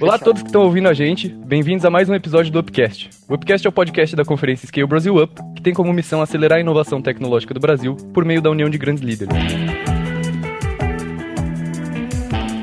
[0.00, 3.10] Olá a todos que estão ouvindo a gente, bem-vindos a mais um episódio do Upcast.
[3.28, 6.58] O Upcast é o podcast da conferência Scale Brasil Up, que tem como missão acelerar
[6.58, 9.34] a inovação tecnológica do Brasil por meio da união de grandes líderes.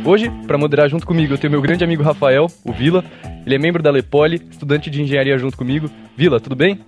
[0.05, 3.03] Hoje, para moderar junto comigo, eu tenho meu grande amigo Rafael, o Vila.
[3.45, 5.89] Ele é membro da Lepoli, estudante de engenharia junto comigo.
[6.15, 6.79] Vila, tudo bem?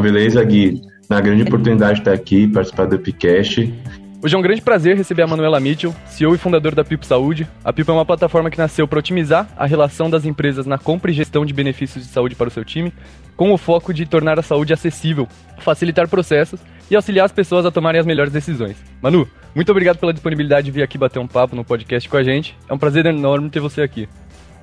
[0.00, 0.80] Beleza, Gui.
[1.10, 3.74] Na grande oportunidade de estar aqui, participar do Upcast.
[4.20, 7.48] Hoje é um grande prazer receber a Manuela Mitchell, CEO e fundador da Pipo Saúde.
[7.62, 11.12] A Pipo é uma plataforma que nasceu para otimizar a relação das empresas na compra
[11.12, 12.92] e gestão de benefícios de saúde para o seu time,
[13.36, 15.28] com o foco de tornar a saúde acessível,
[15.60, 16.58] facilitar processos
[16.90, 18.76] e auxiliar as pessoas a tomarem as melhores decisões.
[19.00, 22.22] Manu, muito obrigado pela disponibilidade de vir aqui bater um papo no podcast com a
[22.24, 22.58] gente.
[22.68, 24.08] É um prazer enorme ter você aqui.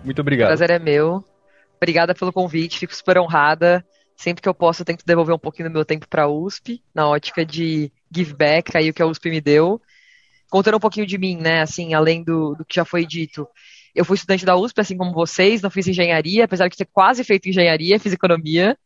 [0.03, 0.47] Muito obrigado.
[0.47, 1.23] O prazer é meu.
[1.77, 3.85] Obrigada pelo convite, fico super honrada.
[4.17, 6.83] Sempre que eu posso, eu tento devolver um pouquinho do meu tempo para a USP,
[6.93, 9.81] na ótica de give back, aí o que a USP me deu.
[10.49, 13.47] Contando um pouquinho de mim, né, assim, além do, do que já foi dito.
[13.93, 17.23] Eu fui estudante da USP, assim como vocês, não fiz engenharia, apesar de ter quase
[17.23, 18.77] feito engenharia, fiz economia.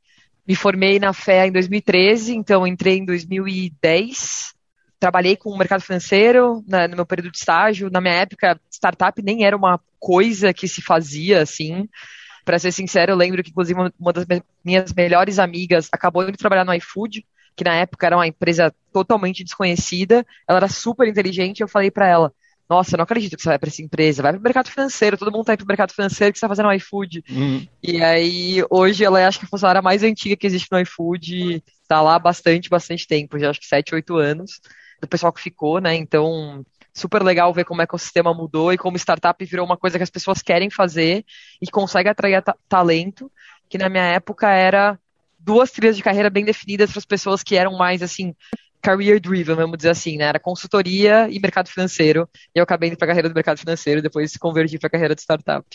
[0.48, 4.54] Me formei na FEA em 2013, então entrei em 2010.
[5.00, 7.90] Trabalhei com o mercado financeiro né, no meu período de estágio.
[7.92, 11.88] Na minha época, startup nem era uma coisa que se fazia, assim.
[12.46, 14.26] Para ser sincero, eu lembro que, inclusive, uma das
[14.64, 17.26] minhas melhores amigas acabou indo trabalhar no iFood,
[17.60, 20.26] que na época era uma empresa totalmente desconhecida.
[20.48, 21.60] Ela era super inteligente.
[21.60, 22.34] Eu falei para ela:
[22.70, 24.24] Nossa, eu não acredito que você vai para essa empresa.
[24.24, 25.18] Vai para o mercado financeiro.
[25.18, 26.32] Todo mundo tá indo para o mercado financeiro.
[26.32, 27.22] Que você está fazendo no iFood?
[27.30, 27.68] Uhum.
[27.84, 31.62] E aí, hoje, ela é, acho que a funcionária mais antiga que existe no iFood.
[31.82, 33.38] Está lá há bastante, bastante tempo.
[33.38, 34.62] Já acho que 7, 8 anos.
[35.02, 35.94] Do pessoal que ficou, né?
[35.96, 40.04] Então, super legal ver como o sistema mudou e como startup virou uma coisa que
[40.04, 41.26] as pessoas querem fazer
[41.62, 43.30] e consegue atrair talento,
[43.68, 44.98] que na minha época era
[45.40, 48.34] duas trilhas de carreira bem definidas para as pessoas que eram mais assim
[48.82, 50.26] career driven, vamos dizer assim, né?
[50.26, 52.28] Era consultoria e mercado financeiro.
[52.56, 54.92] E eu acabei indo para a carreira do mercado financeiro e depois convergi para a
[54.92, 55.66] carreira de startup.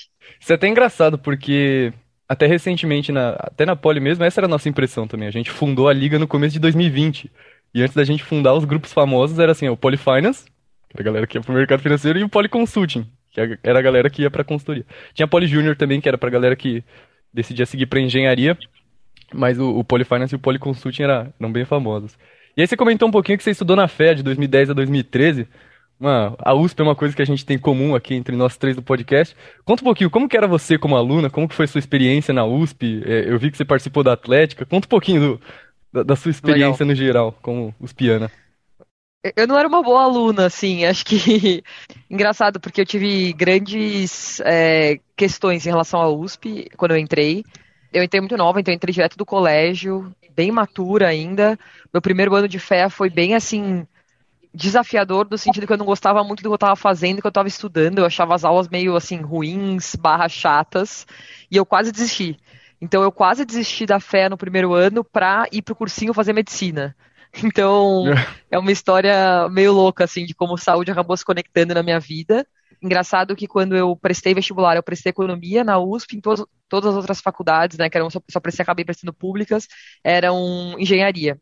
[0.41, 1.92] Isso é até engraçado porque
[2.29, 5.29] até recentemente, na, até na Poli mesmo, essa era a nossa impressão também.
[5.29, 7.30] A gente fundou a liga no começo de 2020.
[7.74, 10.47] E antes da gente fundar os grupos famosos, era assim, o Poly Finance,
[10.92, 13.83] era a galera que ia pro mercado financeiro, e o Poly Consulting, que era a
[13.83, 14.86] galera que ia pra consultoria.
[15.13, 16.85] Tinha a Junior também, que era pra galera que
[17.33, 18.57] decidia seguir pra engenharia,
[19.34, 22.17] mas o, o Poly Finance e o Poly Consulting era, eram bem famosos.
[22.56, 25.48] E aí você comentou um pouquinho que você estudou na FEA de 2010 a 2013.
[25.98, 28.56] Uma, a USP é uma coisa que a gente tem em comum aqui entre nós
[28.56, 29.36] três do podcast.
[29.64, 31.30] Conta um pouquinho, como que era você como aluna?
[31.30, 33.02] Como que foi sua experiência na USP?
[33.05, 34.67] É, eu vi que você participou da Atlética.
[34.67, 35.40] Conta um pouquinho do,
[35.92, 36.89] da, da, sua experiência Legal.
[36.89, 38.30] no geral como USPiana.
[39.36, 41.62] Eu não era uma boa aluna, assim, acho que
[42.11, 47.44] engraçado, porque eu tive grandes é, questões em relação à USP quando eu entrei.
[47.94, 51.56] Eu entrei muito nova, então eu entrei direto do colégio, bem matura ainda.
[51.92, 53.86] Meu primeiro ano de fé foi bem assim
[54.52, 57.30] desafiador no sentido que eu não gostava muito do que eu estava fazendo, que eu
[57.30, 61.06] estava estudando, eu achava as aulas meio assim ruins, barra chatas,
[61.50, 62.36] e eu quase desisti.
[62.80, 66.96] Então eu quase desisti da fé no primeiro ano para ir pro cursinho fazer medicina.
[67.42, 68.05] Então,
[68.48, 72.46] é uma história meio louca, assim, de como saúde acabou se conectando na minha vida.
[72.84, 76.96] Engraçado que quando eu prestei vestibular, eu prestei economia na USP, em to todas as
[76.96, 79.67] outras faculdades, né, que eram só, só prestei, acabei prestando públicas,
[80.05, 81.40] eram engenharia.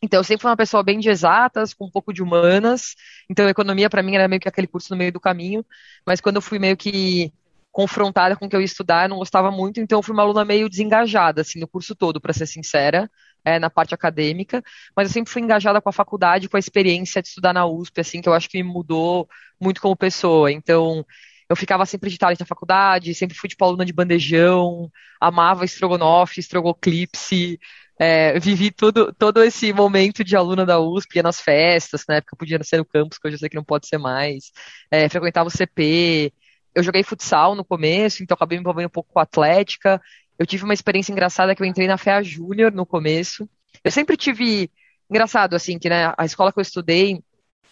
[0.00, 2.94] Então, eu sempre fui uma pessoa bem de exatas, com um pouco de humanas.
[3.28, 5.66] Então, economia para mim era meio que aquele curso no meio do caminho.
[6.06, 7.32] Mas quando eu fui meio que
[7.72, 9.80] confrontada com o que eu ia estudar, eu não gostava muito.
[9.80, 13.10] Então, eu fui uma aluna meio desengajada, assim, no curso todo, para ser sincera
[13.46, 14.60] é, na parte acadêmica,
[14.94, 18.00] mas eu sempre fui engajada com a faculdade, com a experiência de estudar na USP,
[18.00, 19.28] assim, que eu acho que me mudou
[19.60, 20.50] muito como pessoa.
[20.50, 21.06] Então,
[21.48, 24.90] eu ficava sempre de tarde na faculdade, sempre fui, tipo, aluna de bandejão,
[25.20, 27.60] amava estrogonofe, estrogoclipse,
[28.00, 32.36] é, vivi tudo, todo esse momento de aluna da USP, ia nas festas, na época
[32.36, 34.50] podia ser no campus, que hoje eu sei que não pode ser mais,
[34.90, 36.32] é, frequentava o CP,
[36.74, 40.02] eu joguei futsal no começo, então acabei me envolvendo um pouco com a atlética,
[40.38, 43.48] eu tive uma experiência engraçada que eu entrei na FEA Júnior no começo.
[43.82, 44.70] Eu sempre tive.
[45.08, 47.22] Engraçado, assim, que né, a escola que eu estudei,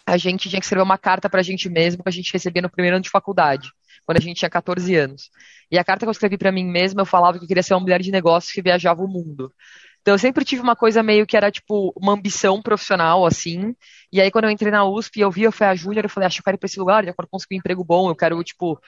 [0.07, 2.71] a gente tinha que escrever uma carta pra gente mesmo que a gente recebia no
[2.71, 3.71] primeiro ano de faculdade,
[4.07, 5.31] quando a gente tinha 14 anos.
[5.71, 7.75] E a carta que eu escrevi para mim mesma, eu falava que eu queria ser
[7.75, 9.53] uma mulher de negócios que viajava o mundo.
[10.03, 13.75] Então eu sempre tive uma coisa meio que era tipo uma ambição profissional, assim.
[14.13, 16.27] E aí quando eu entrei na USP, eu vi eu fui a Júnior, eu falei,
[16.27, 18.15] acho que eu quero ir pra esse lugar, eu quero conseguir um emprego bom, eu
[18.15, 18.79] quero, tipo,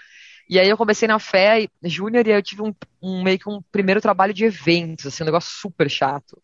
[0.48, 3.48] e aí eu comecei na fé júnior e aí eu tive um, um, meio que
[3.48, 6.40] um primeiro trabalho de eventos, assim, um negócio super chato.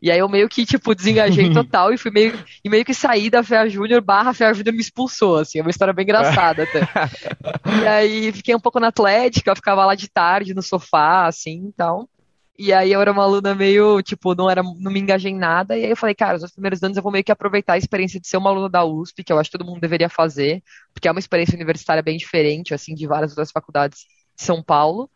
[0.00, 3.30] E aí eu meio que, tipo, desengajei total e fui meio, e meio que saí
[3.30, 6.80] da Fé Júnior barra Fé Júnior me expulsou, assim, é uma história bem engraçada até.
[7.82, 11.68] e aí fiquei um pouco na Atlética, eu ficava lá de tarde no sofá, assim,
[11.68, 12.08] e tal.
[12.58, 15.76] E aí eu era uma aluna meio, tipo, não era, não me engajei em nada.
[15.76, 18.20] E aí eu falei, cara, os primeiros anos eu vou meio que aproveitar a experiência
[18.20, 20.62] de ser uma aluna da USP, que eu acho que todo mundo deveria fazer,
[20.92, 24.00] porque é uma experiência universitária bem diferente, assim, de várias outras faculdades
[24.36, 25.10] de São Paulo.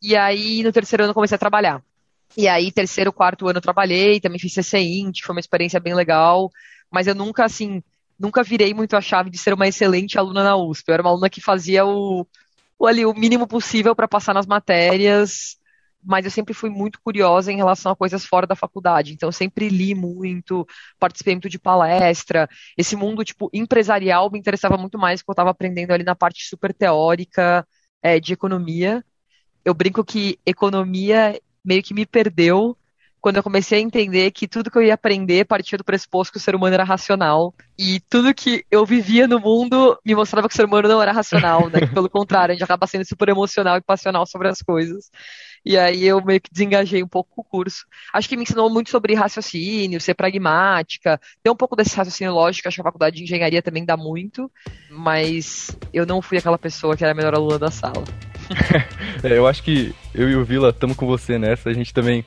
[0.00, 1.82] E aí, no terceiro ano, eu comecei a trabalhar.
[2.36, 6.50] E aí, terceiro, quarto ano eu trabalhei, também fiz CCINT, foi uma experiência bem legal,
[6.90, 7.82] mas eu nunca, assim,
[8.18, 10.88] nunca virei muito a chave de ser uma excelente aluna na USP.
[10.88, 12.26] Eu era uma aluna que fazia o,
[12.78, 15.58] o, ali, o mínimo possível para passar nas matérias,
[16.02, 19.12] mas eu sempre fui muito curiosa em relação a coisas fora da faculdade.
[19.12, 20.66] Então, eu sempre li muito,
[20.98, 22.48] participei muito de palestra.
[22.76, 26.44] Esse mundo, tipo, empresarial me interessava muito mais, porque eu estava aprendendo ali na parte
[26.46, 27.66] super teórica
[28.02, 29.04] é, de economia.
[29.64, 32.76] Eu brinco que economia meio que me perdeu
[33.22, 36.38] quando eu comecei a entender que tudo que eu ia aprender partia do pressuposto que
[36.38, 37.54] o ser humano era racional.
[37.78, 41.12] E tudo que eu vivia no mundo me mostrava que o ser humano não era
[41.12, 41.86] racional, né?
[41.94, 45.08] Pelo contrário, a gente acaba sendo super emocional e passional sobre as coisas.
[45.64, 47.86] E aí eu meio que desengajei um pouco com o curso.
[48.12, 52.66] Acho que me ensinou muito sobre raciocínio, ser pragmática, ter um pouco desse raciocínio lógico,
[52.66, 54.50] acho que a faculdade de engenharia também dá muito,
[54.90, 58.02] mas eu não fui aquela pessoa que era a melhor aluna da sala.
[59.22, 61.70] é, eu acho que eu e o Vila estamos com você nessa.
[61.70, 62.24] A gente também.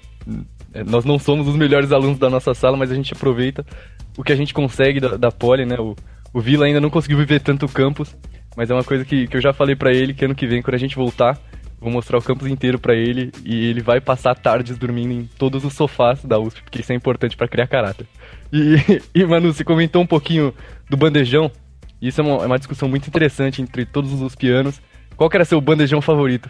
[0.76, 3.66] É, nós não somos os melhores alunos da nossa sala, mas a gente aproveita
[4.18, 5.78] o que a gente consegue da, da Poli, né?
[5.80, 5.96] O,
[6.34, 8.14] o Vila ainda não conseguiu viver tanto o campus,
[8.58, 10.62] mas é uma coisa que, que eu já falei para ele que ano que vem,
[10.62, 11.40] quando a gente voltar,
[11.80, 15.64] vou mostrar o campus inteiro para ele e ele vai passar tardes dormindo em todos
[15.64, 18.06] os sofás da USP, porque isso é importante para criar caráter.
[18.52, 18.76] E,
[19.16, 20.54] e, Manu, você comentou um pouquinho
[20.90, 21.50] do bandejão,
[22.02, 24.82] isso é uma, é uma discussão muito interessante entre todos os USPianos.
[25.16, 26.50] Qual que era seu bandejão favorito?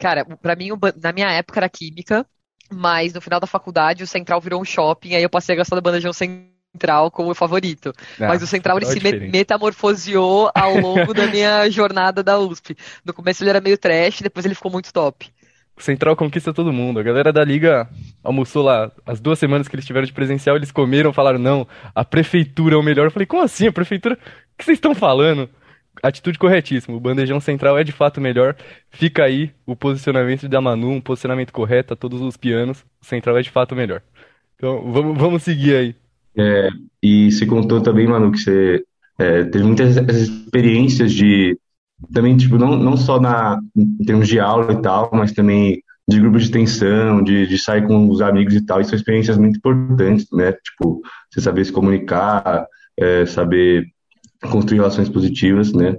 [0.00, 0.70] Cara, pra mim,
[1.00, 2.26] na minha época era química,
[2.72, 5.76] mas no final da faculdade o Central virou um shopping, aí eu passei a gostar
[5.76, 7.92] do bandejão Central como favorito.
[8.20, 9.00] Ah, mas o Central ele é se
[9.30, 12.76] metamorfoseou ao longo da minha jornada da USP.
[13.04, 15.30] No começo ele era meio trash, depois ele ficou muito top.
[15.76, 17.00] O Central conquista todo mundo.
[17.00, 17.88] A galera da Liga
[18.22, 22.04] almoçou lá as duas semanas que eles tiveram de presencial, eles comeram, falaram, não, a
[22.04, 23.06] prefeitura é o melhor.
[23.06, 23.66] Eu falei, como assim?
[23.66, 24.14] A prefeitura?
[24.14, 25.50] O que vocês estão falando?
[26.02, 26.96] Atitude corretíssima.
[26.96, 28.56] O bandejão central é de fato melhor.
[28.90, 32.84] Fica aí o posicionamento da Manu, um posicionamento correto a todos os pianos.
[33.00, 34.02] O central é de fato melhor.
[34.56, 35.96] Então vamos, vamos seguir aí.
[36.36, 36.68] É,
[37.02, 38.84] e você contou também, Manu, que você
[39.18, 41.58] é, teve muitas experiências de.
[42.12, 46.20] Também, tipo, não, não só na, em termos de aula e tal, mas também de
[46.20, 48.80] grupo de tensão, de, de sair com os amigos e tal.
[48.80, 50.52] E são experiências muito importantes, né?
[50.52, 51.00] Tipo,
[51.30, 52.66] você saber se comunicar,
[52.98, 53.86] é, saber
[54.50, 55.96] construir relações positivas, né?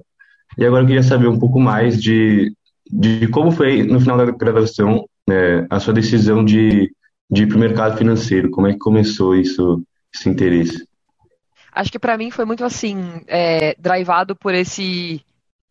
[0.57, 2.53] E agora eu queria saber um pouco mais de,
[2.89, 6.91] de como foi, no final da graduação, né, a sua decisão de,
[7.29, 8.49] de ir para o mercado financeiro.
[8.51, 9.83] Como é que começou isso,
[10.13, 10.87] esse interesse?
[11.71, 15.21] Acho que para mim foi muito assim, é, drivado por esse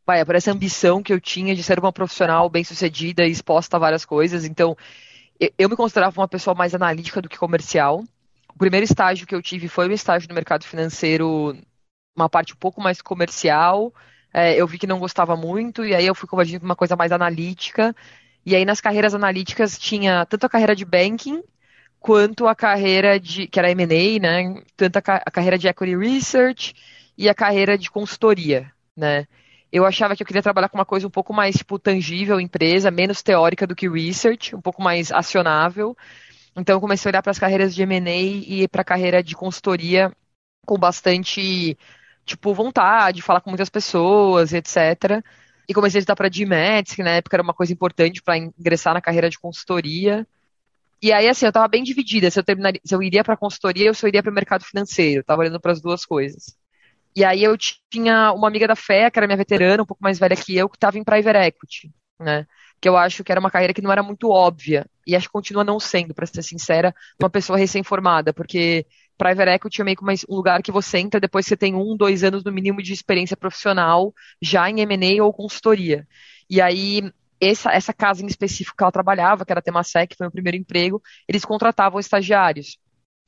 [0.07, 3.81] vai, por essa ambição que eu tinha de ser uma profissional bem-sucedida e exposta a
[3.81, 4.45] várias coisas.
[4.45, 4.77] Então,
[5.59, 8.05] eu me considerava uma pessoa mais analítica do que comercial.
[8.55, 11.57] O primeiro estágio que eu tive foi o estágio no mercado financeiro
[12.15, 13.93] uma parte um pouco mais comercial.
[14.33, 16.97] É, eu vi que não gostava muito, e aí eu fui convergindo para uma coisa
[16.97, 17.95] mais analítica.
[18.45, 21.43] E aí nas carreiras analíticas tinha tanto a carreira de banking
[22.01, 24.63] quanto a carreira de, que era M&A, né?
[24.77, 26.75] Tanto a, a, carreira de equity research
[27.17, 29.27] e a carreira de consultoria, né?
[29.73, 32.91] Eu achava que eu queria trabalhar com uma coisa um pouco mais tipo tangível, empresa,
[32.91, 35.97] menos teórica do que research, um pouco mais acionável.
[36.57, 39.35] Então eu comecei a olhar para as carreiras de M&A e para a carreira de
[39.35, 40.13] consultoria
[40.67, 41.77] com bastante
[42.25, 45.23] tipo, vontade, falar com muitas pessoas, etc.
[45.69, 48.95] E comecei a estudar para GMATS, que na época era uma coisa importante para ingressar
[48.95, 50.27] na carreira de consultoria.
[51.03, 53.91] E aí, assim, eu estava bem dividida se eu, terminaria, se eu iria para consultoria
[53.91, 55.21] ou se eu iria para o mercado financeiro.
[55.21, 56.57] Eu tava olhando para as duas coisas.
[57.17, 57.57] E aí eu
[57.91, 60.69] tinha uma amiga da fé, que era minha veterana, um pouco mais velha que eu,
[60.69, 62.47] que estava em private equity, né?
[62.81, 64.87] Que eu acho que era uma carreira que não era muito óbvia.
[65.07, 69.81] E acho que continua não sendo, para ser sincera, uma pessoa recém-formada, porque private equity
[69.81, 72.45] é meio que um lugar que você entra depois que você tem um, dois anos
[72.45, 76.07] no mínimo de experiência profissional, já em M&A ou consultoria.
[76.49, 77.03] E aí,
[77.41, 80.33] essa, essa casa em específico que ela trabalhava, que era a Temasek, que foi o
[80.33, 82.79] primeiro emprego, eles contratavam estagiários.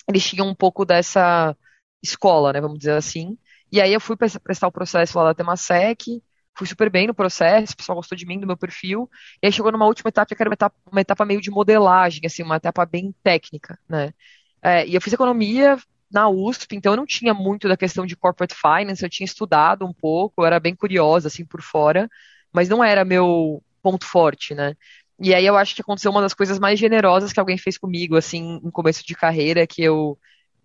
[0.09, 1.57] Eles tinham um pouco dessa
[2.03, 3.37] escola, né, vamos dizer assim.
[3.71, 6.23] E aí eu fui prestar o processo lá da Temasek,
[6.57, 9.11] fui super bem no processo, o pessoal gostou de mim, do meu perfil,
[9.43, 12.23] e aí chegou numa última etapa que era uma etapa, uma etapa meio de modelagem,
[12.25, 14.13] assim, uma etapa bem técnica, né.
[14.67, 15.79] É, e eu fiz economia
[16.11, 19.87] na USP, então eu não tinha muito da questão de corporate finance, eu tinha estudado
[19.87, 22.09] um pouco, eu era bem curiosa, assim, por fora,
[22.53, 24.75] mas não era meu ponto forte, né?
[25.21, 28.17] E aí eu acho que aconteceu uma das coisas mais generosas que alguém fez comigo,
[28.17, 30.19] assim, no começo de carreira, que eu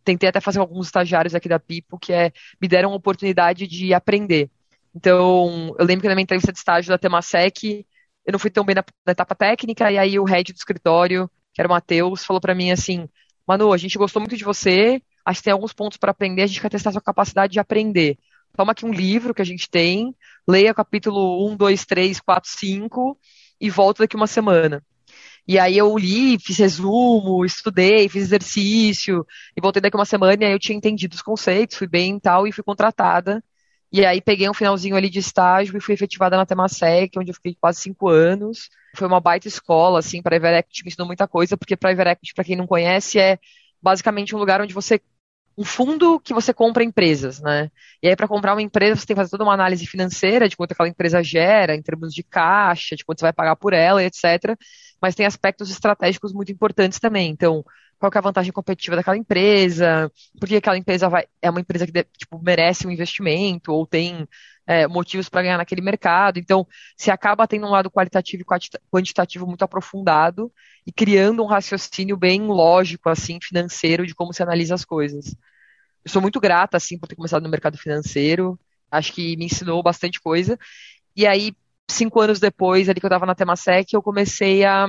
[0.04, 3.94] tentei até fazer alguns estagiários aqui da Pipo, que é, me deram a oportunidade de
[3.94, 4.50] aprender.
[4.96, 7.86] Então, eu lembro que na minha entrevista de estágio da Temasek,
[8.26, 11.30] eu não fui tão bem na, na etapa técnica, e aí o head do escritório
[11.54, 13.10] que era o Matheus, falou para mim assim:
[13.48, 16.48] Manu, a gente gostou muito de você, acho que tem alguns pontos para aprender, a
[16.48, 18.18] gente quer testar sua capacidade de aprender.
[18.56, 20.16] Toma aqui um livro que a gente tem,
[20.48, 23.18] leia capítulo 1, 2, 3, 4, 5
[23.60, 24.84] e volta daqui uma semana.
[25.48, 30.46] E aí eu li, fiz resumo, estudei, fiz exercício, e voltei daqui uma semana e
[30.46, 33.44] aí eu tinha entendido os conceitos, fui bem e tal, e fui contratada.
[33.92, 37.36] E aí peguei um finalzinho ali de estágio e fui efetivada na Temasek, onde eu
[37.36, 38.70] fiquei quase cinco anos.
[38.96, 42.44] Foi uma baita escola, assim, para Everect me ensinou muita coisa, porque para Everect, para
[42.44, 43.38] quem não conhece, é
[43.82, 45.00] basicamente um lugar onde você
[45.58, 47.70] um fundo que você compra empresas, né?
[48.02, 50.56] E aí, para comprar uma empresa, você tem que fazer toda uma análise financeira de
[50.56, 54.04] quanto aquela empresa gera, em termos de caixa, de quanto você vai pagar por ela,
[54.04, 54.58] etc.
[55.02, 57.30] Mas tem aspectos estratégicos muito importantes também.
[57.30, 57.64] Então,
[58.02, 61.86] qual é a vantagem competitiva daquela empresa, por que aquela empresa vai, é uma empresa
[61.86, 64.28] que tipo, merece um investimento ou tem
[64.66, 66.40] é, motivos para ganhar naquele mercado.
[66.40, 66.68] Então,
[66.98, 70.52] se acaba tendo um lado qualitativo e quantitativo muito aprofundado
[70.86, 75.36] e criando um raciocínio bem lógico, assim, financeiro, de como se analisa as coisas.
[76.04, 78.60] Eu sou muito grata, assim, por ter começado no mercado financeiro.
[78.90, 80.58] Acho que me ensinou bastante coisa.
[81.16, 81.54] E aí,
[81.88, 84.88] cinco anos depois, ali que eu estava na Temasek, eu comecei a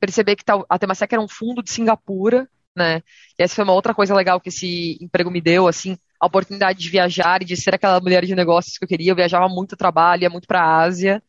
[0.00, 3.02] perceber que a Temasek era um fundo de Singapura, né?
[3.38, 6.78] E essa foi uma outra coisa legal que esse emprego me deu, assim, a oportunidade
[6.78, 9.12] de viajar e de ser aquela mulher de negócios que eu queria.
[9.12, 11.22] Eu viajava muito trabalho, ia muito para a Ásia.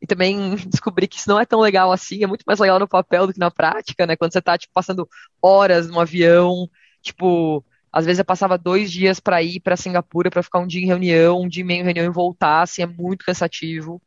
[0.00, 2.88] E também descobri que isso não é tão legal assim, é muito mais legal no
[2.88, 4.16] papel do que na prática, né?
[4.16, 5.08] Quando você tá, tipo, passando
[5.40, 6.68] horas no avião,
[7.02, 10.82] tipo, às vezes eu passava dois dias para ir para Singapura para ficar um dia
[10.82, 14.02] em reunião, um dia e meio em reunião e voltar, assim, é muito cansativo.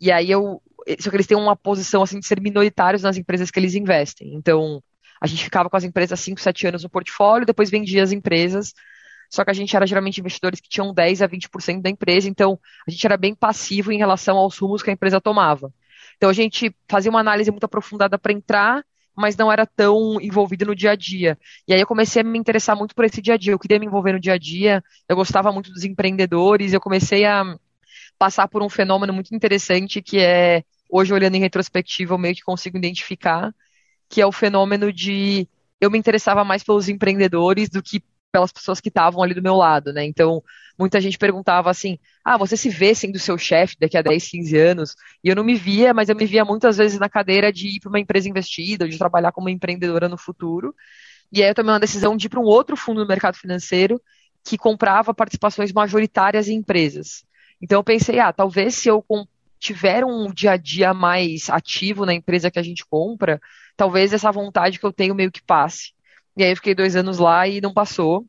[0.00, 0.62] E aí eu,
[0.98, 4.34] só que eles têm uma posição assim de ser minoritários nas empresas que eles investem.
[4.34, 4.82] Então,
[5.20, 8.72] a gente ficava com as empresas 5, 7 anos no portfólio, depois vendia as empresas.
[9.30, 12.58] Só que a gente era geralmente investidores que tinham 10 a 20% da empresa, então
[12.86, 15.72] a gente era bem passivo em relação aos rumos que a empresa tomava.
[16.16, 18.84] Então a gente fazia uma análise muito aprofundada para entrar,
[19.16, 21.38] mas não era tão envolvido no dia a dia.
[21.68, 23.52] E aí eu comecei a me interessar muito por esse dia a dia.
[23.52, 27.24] Eu queria me envolver no dia a dia, eu gostava muito dos empreendedores, eu comecei
[27.24, 27.56] a
[28.18, 32.42] passar por um fenômeno muito interessante que é, hoje olhando em retrospectiva, eu meio que
[32.42, 33.54] consigo identificar,
[34.08, 35.48] que é o fenômeno de
[35.80, 39.56] eu me interessava mais pelos empreendedores do que pelas pessoas que estavam ali do meu
[39.56, 40.04] lado, né?
[40.04, 40.42] Então,
[40.78, 44.56] muita gente perguntava assim: ah, você se vê sendo seu chefe daqui a 10, 15
[44.56, 44.94] anos?
[45.22, 47.80] E eu não me via, mas eu me via muitas vezes na cadeira de ir
[47.80, 50.74] para uma empresa investida, de trabalhar como empreendedora no futuro.
[51.32, 54.00] E aí eu tomei uma decisão de ir para um outro fundo no mercado financeiro
[54.44, 57.24] que comprava participações majoritárias em empresas.
[57.60, 59.04] Então eu pensei, ah, talvez se eu
[59.60, 63.40] tiver um dia a dia mais ativo na empresa que a gente compra,
[63.76, 65.92] talvez essa vontade que eu tenho meio que passe.
[66.36, 68.26] E aí eu fiquei dois anos lá e não passou.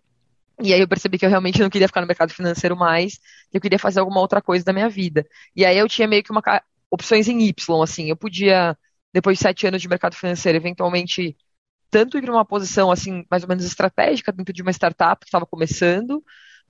[0.61, 3.15] E aí eu percebi que eu realmente não queria ficar no mercado financeiro mais,
[3.49, 5.25] que eu queria fazer alguma outra coisa da minha vida.
[5.55, 6.41] E aí eu tinha meio que uma
[6.91, 8.77] opções em Y, assim, eu podia,
[9.13, 11.35] depois de sete anos de mercado financeiro, eventualmente
[11.89, 15.27] tanto ir para uma posição assim mais ou menos estratégica dentro de uma startup que
[15.27, 16.23] estava começando,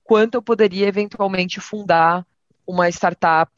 [0.04, 2.26] quanto eu poderia eventualmente fundar
[2.66, 3.52] uma startup,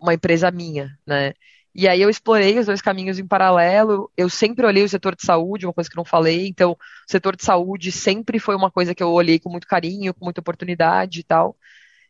[0.00, 1.34] uma empresa minha, né?
[1.74, 4.10] E aí eu explorei os dois caminhos em paralelo.
[4.16, 6.48] Eu sempre olhei o setor de saúde, uma coisa que não falei.
[6.48, 6.76] Então, o
[7.10, 10.40] setor de saúde sempre foi uma coisa que eu olhei com muito carinho, com muita
[10.40, 11.56] oportunidade e tal.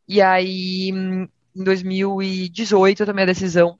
[0.08, 3.78] E aí, em 2018, eu tomei a decisão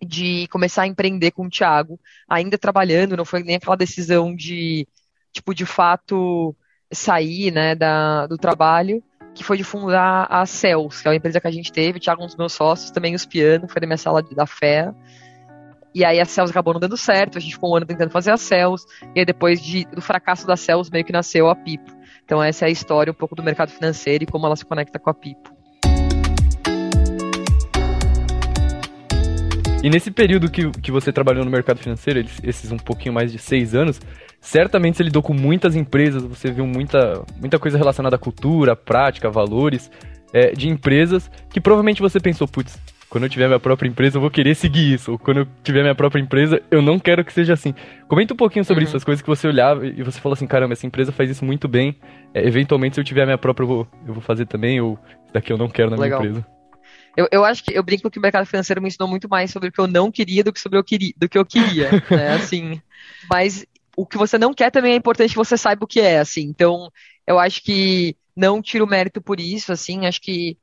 [0.00, 4.86] de começar a empreender com o Thiago, ainda trabalhando, não foi nem aquela decisão de,
[5.32, 6.54] tipo, de fato
[6.92, 9.02] sair, né, da, do trabalho
[9.34, 12.00] que foi de fundar a Cels, que é uma empresa que a gente teve, o
[12.00, 14.92] Thiago, um dos meus sócios, também os piano, foi da minha sala da fé.
[15.94, 18.30] E aí a Cels acabou não dando certo, a gente ficou um ano tentando fazer
[18.30, 21.92] a Cels, e aí depois de, do fracasso da Cels meio que nasceu a Pipo.
[22.24, 24.98] Então essa é a história um pouco do mercado financeiro e como ela se conecta
[24.98, 25.52] com a Pipo.
[29.84, 33.38] E nesse período que, que você trabalhou no mercado financeiro, esses um pouquinho mais de
[33.38, 34.00] seis anos,
[34.44, 39.30] certamente você lidou com muitas empresas, você viu muita, muita coisa relacionada à cultura, prática,
[39.30, 39.90] valores
[40.32, 44.20] é, de empresas que provavelmente você pensou, putz, quando eu tiver minha própria empresa eu
[44.20, 47.32] vou querer seguir isso, ou quando eu tiver minha própria empresa eu não quero que
[47.32, 47.74] seja assim.
[48.06, 48.88] Comenta um pouquinho sobre uhum.
[48.88, 51.44] isso, as coisas que você olhava e você falou assim, caramba, essa empresa faz isso
[51.44, 51.96] muito bem,
[52.34, 54.98] é, eventualmente se eu tiver minha própria eu vou, eu vou fazer também, ou
[55.32, 56.20] daqui eu não quero na Legal.
[56.20, 56.54] minha empresa.
[57.16, 59.68] Eu, eu acho que eu brinco que o mercado financeiro me ensinou muito mais sobre
[59.68, 62.34] o que eu não queria do que sobre o que, do que eu queria, né?
[62.34, 62.80] Assim,
[63.30, 63.64] mas
[63.96, 66.42] o que você não quer também é importante que você saiba o que é, assim.
[66.42, 66.90] Então,
[67.26, 70.06] eu acho que não tiro mérito por isso, assim.
[70.06, 70.58] Acho que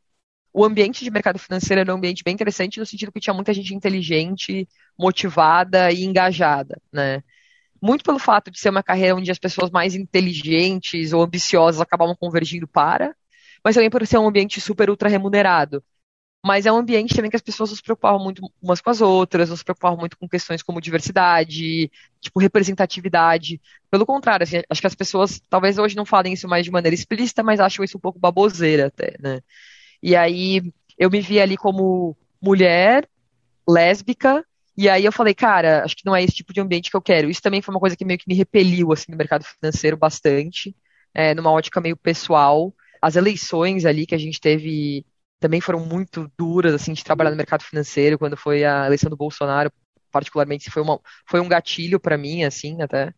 [0.53, 3.53] o ambiente de mercado financeiro era um ambiente bem interessante no sentido que tinha muita
[3.53, 4.67] gente inteligente,
[4.99, 7.23] motivada e engajada, né?
[7.81, 12.15] Muito pelo fato de ser uma carreira onde as pessoas mais inteligentes ou ambiciosas acabavam
[12.15, 13.15] convergindo para,
[13.63, 15.83] mas também por ser um ambiente super ultra remunerado.
[16.43, 19.49] Mas é um ambiente também que as pessoas se preocupavam muito umas com as outras,
[19.49, 23.61] não se preocupavam muito com questões como diversidade, tipo, representatividade.
[23.91, 26.95] Pelo contrário, assim, acho que as pessoas talvez hoje não falem isso mais de maneira
[26.95, 29.41] explícita, mas acham isso um pouco baboseira até, né?
[30.01, 30.63] E aí
[30.97, 33.07] eu me vi ali como mulher,
[33.69, 34.43] lésbica,
[34.75, 37.01] e aí eu falei, cara, acho que não é esse tipo de ambiente que eu
[37.01, 37.29] quero.
[37.29, 40.75] Isso também foi uma coisa que meio que me repeliu, assim, no mercado financeiro bastante,
[41.13, 42.73] é, numa ótica meio pessoal.
[42.99, 45.05] As eleições ali que a gente teve
[45.41, 49.17] também foram muito duras, assim, de trabalhar no mercado financeiro, quando foi a eleição do
[49.17, 49.71] Bolsonaro,
[50.11, 53.11] particularmente, foi, uma, foi um gatilho para mim, assim, até.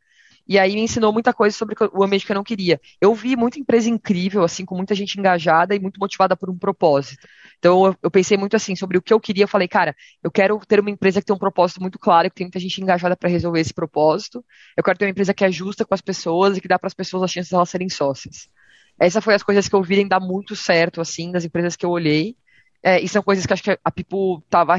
[0.47, 2.79] E aí me ensinou muita coisa sobre o ambiente que eu não queria.
[3.01, 6.57] Eu vi muita empresa incrível, assim, com muita gente engajada e muito motivada por um
[6.57, 7.27] propósito.
[7.59, 9.43] Então eu, pensei muito assim sobre o que eu queria.
[9.43, 12.35] Eu falei, cara, eu quero ter uma empresa que tem um propósito muito claro, que
[12.35, 14.43] tem muita gente engajada para resolver esse propósito.
[14.77, 16.87] Eu quero ter uma empresa que é justa com as pessoas e que dá para
[16.87, 18.49] as pessoas a chance de elas serem sócias.
[18.99, 21.89] Essa foi as coisas que eu vi dar muito certo, assim, nas empresas que eu
[21.89, 22.35] olhei.
[22.81, 24.75] É, e são coisas que acho que a Pipo tava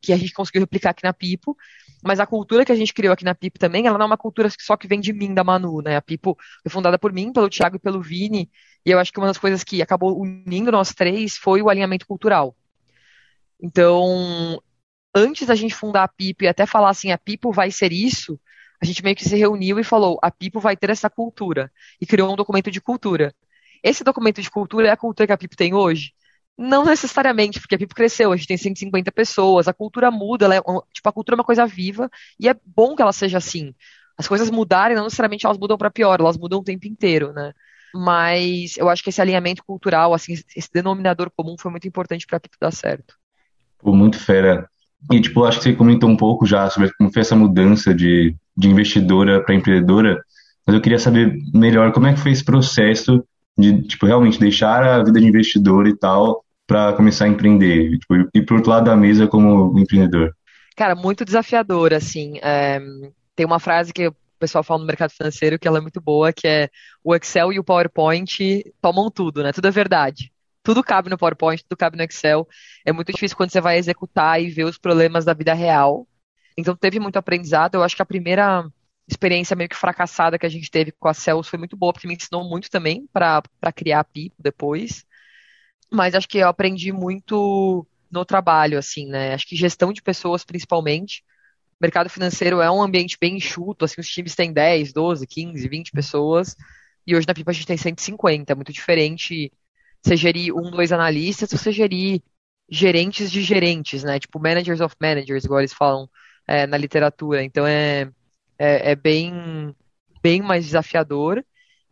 [0.00, 1.56] que a gente conseguiu replicar aqui na Pipo.
[2.02, 4.16] Mas a cultura que a gente criou aqui na Pipo também, ela não é uma
[4.16, 5.96] cultura só que vem de mim, da Manu, né?
[5.96, 8.48] A Pipo foi fundada por mim, pelo Thiago e pelo Vini.
[8.86, 12.06] E eu acho que uma das coisas que acabou unindo nós três foi o alinhamento
[12.06, 12.56] cultural.
[13.60, 14.62] Então,
[15.14, 18.38] antes da gente fundar a Pipo e até falar assim, a Pipo vai ser isso,
[18.80, 21.72] a gente meio que se reuniu e falou, a Pipo vai ter essa cultura.
[22.00, 23.34] E criou um documento de cultura.
[23.82, 26.12] Esse documento de cultura é a cultura que a Pipo tem hoje?
[26.56, 30.60] Não necessariamente, porque a Pipo cresceu, a gente tem 150 pessoas, a cultura muda, é,
[30.92, 33.74] tipo, a cultura é uma coisa viva e é bom que ela seja assim.
[34.16, 37.52] As coisas mudarem, não necessariamente elas mudam para pior, elas mudam o tempo inteiro, né?
[37.94, 42.36] Mas eu acho que esse alinhamento cultural, assim, esse denominador comum foi muito importante para
[42.36, 43.14] a Pipo dar certo.
[43.82, 44.68] Muito fera.
[45.12, 48.34] E, tipo, acho que você comentou um pouco já sobre como foi essa mudança de,
[48.56, 50.20] de investidora para empreendedora,
[50.66, 53.24] mas eu queria saber melhor como é que foi esse processo
[53.58, 58.14] de, tipo, realmente deixar a vida de investidor e tal para começar a empreender, tipo,
[58.34, 60.34] ir pro outro lado da mesa como empreendedor?
[60.76, 62.38] Cara, muito desafiador, assim.
[62.42, 62.78] É,
[63.34, 66.32] tem uma frase que o pessoal fala no mercado financeiro que ela é muito boa,
[66.32, 66.68] que é
[67.02, 69.50] o Excel e o PowerPoint tomam tudo, né?
[69.50, 70.30] Tudo é verdade.
[70.62, 72.46] Tudo cabe no PowerPoint, tudo cabe no Excel.
[72.84, 76.06] É muito difícil quando você vai executar e ver os problemas da vida real.
[76.56, 77.74] Então teve muito aprendizado.
[77.74, 78.64] Eu acho que a primeira
[79.08, 82.06] experiência meio que fracassada que a gente teve com a Celso foi muito boa, porque
[82.06, 83.42] me ensinou muito também para
[83.74, 85.04] criar a Pipo depois.
[85.90, 89.32] Mas acho que eu aprendi muito no trabalho, assim, né?
[89.34, 91.24] Acho que gestão de pessoas, principalmente.
[91.80, 95.68] O mercado financeiro é um ambiente bem enxuto, assim, os times têm 10, 12, 15,
[95.68, 96.54] 20 pessoas.
[97.06, 98.52] E hoje na Pipa a gente tem 150.
[98.52, 99.50] É muito diferente
[100.02, 102.22] você gerir um, dois analistas, você gerir
[102.70, 104.18] gerentes de gerentes, né?
[104.18, 106.08] Tipo, managers of managers, igual eles falam
[106.46, 107.42] é, na literatura.
[107.42, 108.10] Então é,
[108.58, 109.74] é, é bem,
[110.22, 111.44] bem mais desafiador.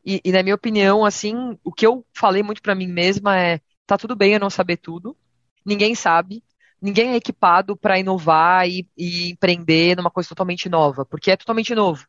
[0.04, 3.60] E, e, na minha opinião, assim, o que eu falei muito para mim mesma é:
[3.86, 5.16] tá tudo bem eu não saber tudo,
[5.64, 6.42] ninguém sabe,
[6.80, 11.74] ninguém é equipado para inovar e, e, empreender numa coisa totalmente nova, porque é totalmente
[11.74, 12.06] novo.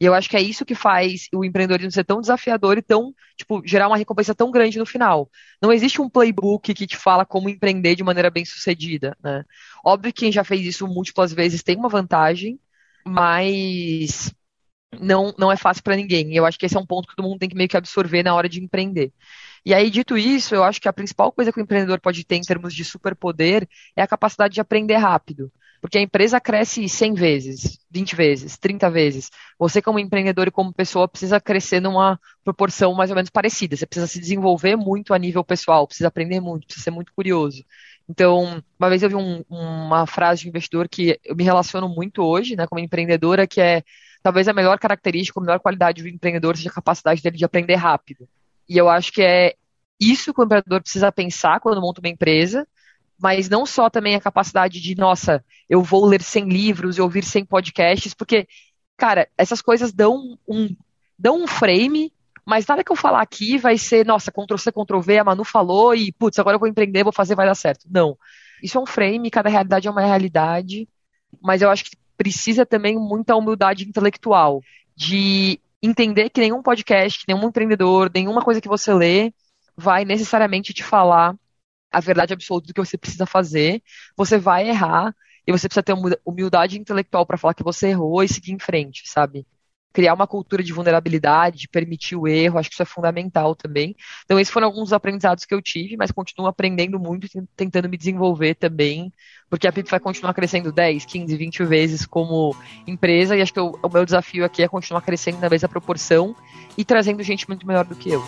[0.00, 3.14] E eu acho que é isso que faz o empreendedorismo ser tão desafiador e tão,
[3.36, 5.30] tipo, gerar uma recompensa tão grande no final.
[5.60, 9.44] Não existe um playbook que te fala como empreender de maneira bem sucedida, né?
[9.84, 12.60] Óbvio que quem já fez isso múltiplas vezes tem uma vantagem,
[13.06, 14.32] mas
[15.00, 16.32] não, não é fácil para ninguém.
[16.32, 17.76] E eu acho que esse é um ponto que todo mundo tem que meio que
[17.76, 19.12] absorver na hora de empreender.
[19.64, 22.36] E aí, dito isso, eu acho que a principal coisa que o empreendedor pode ter
[22.36, 25.52] em termos de superpoder é a capacidade de aprender rápido.
[25.80, 29.30] Porque a empresa cresce 100 vezes, 20 vezes, 30 vezes.
[29.58, 33.76] Você, como empreendedor e como pessoa, precisa crescer numa proporção mais ou menos parecida.
[33.76, 37.64] Você precisa se desenvolver muito a nível pessoal, precisa aprender muito, precisa ser muito curioso.
[38.10, 42.24] Então, uma vez eu vi um, uma frase de investidor que eu me relaciono muito
[42.24, 43.84] hoje, né, como empreendedora, que é
[44.20, 47.76] talvez a melhor característica, a melhor qualidade do empreendedor seja a capacidade dele de aprender
[47.76, 48.28] rápido.
[48.68, 49.54] E eu acho que é
[50.00, 52.66] isso que o empreendedor precisa pensar quando monta uma empresa,
[53.16, 57.22] mas não só também a capacidade de, nossa, eu vou ler 100 livros e ouvir
[57.22, 58.48] 100 podcasts, porque,
[58.96, 60.74] cara, essas coisas dão um,
[61.16, 62.12] dão um frame
[62.44, 66.12] mas nada que eu falar aqui vai ser, nossa, Ctrl-C, Ctrl-V, a Manu falou e,
[66.12, 67.86] putz, agora eu vou empreender, vou fazer, vai dar certo.
[67.90, 68.16] Não.
[68.62, 70.88] Isso é um frame, cada realidade é uma realidade,
[71.40, 74.62] mas eu acho que precisa também muita humildade intelectual,
[74.94, 79.32] de entender que nenhum podcast, nenhum empreendedor, nenhuma coisa que você lê
[79.76, 81.34] vai necessariamente te falar
[81.90, 83.82] a verdade absoluta do que você precisa fazer.
[84.16, 85.14] Você vai errar
[85.46, 89.02] e você precisa ter humildade intelectual para falar que você errou e seguir em frente,
[89.06, 89.46] sabe?
[89.92, 93.94] Criar uma cultura de vulnerabilidade, de permitir o erro, acho que isso é fundamental também.
[94.24, 97.26] Então, esses foram alguns aprendizados que eu tive, mas continuo aprendendo muito
[97.56, 99.12] tentando me desenvolver também,
[99.48, 102.54] porque a PIP vai continuar crescendo 10, 15, 20 vezes como
[102.86, 106.34] empresa, e acho que o, o meu desafio aqui é continuar crescendo na mesma proporção
[106.78, 108.24] e trazendo gente muito melhor do que eu.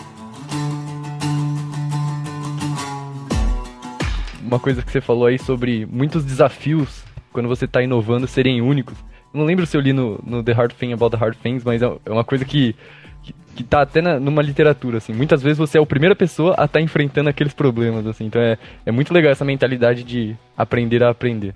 [4.53, 8.99] uma coisa que você falou aí sobre muitos desafios quando você está inovando serem únicos.
[9.33, 11.83] Não lembro se eu li no, no The Hard Thing About the Hard Things, mas
[11.83, 12.75] é, é uma coisa que,
[13.23, 15.13] que, que tá até na, numa literatura, assim.
[15.13, 18.27] Muitas vezes você é a primeira pessoa a estar tá enfrentando aqueles problemas, assim.
[18.27, 21.55] Então é, é muito legal essa mentalidade de aprender a aprender.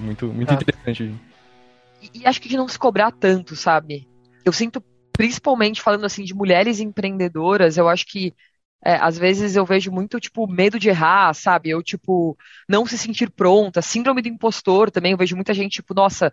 [0.00, 0.54] Muito, muito ah.
[0.54, 1.14] interessante.
[2.02, 4.08] E, e acho que de não se cobrar tanto, sabe?
[4.44, 8.34] Eu sinto, principalmente falando assim de mulheres empreendedoras, eu acho que
[8.84, 11.70] é, às vezes eu vejo muito, tipo, medo de errar, sabe?
[11.70, 12.36] Eu, tipo,
[12.68, 16.30] não se sentir pronta, síndrome do impostor também, eu vejo muita gente, tipo, nossa,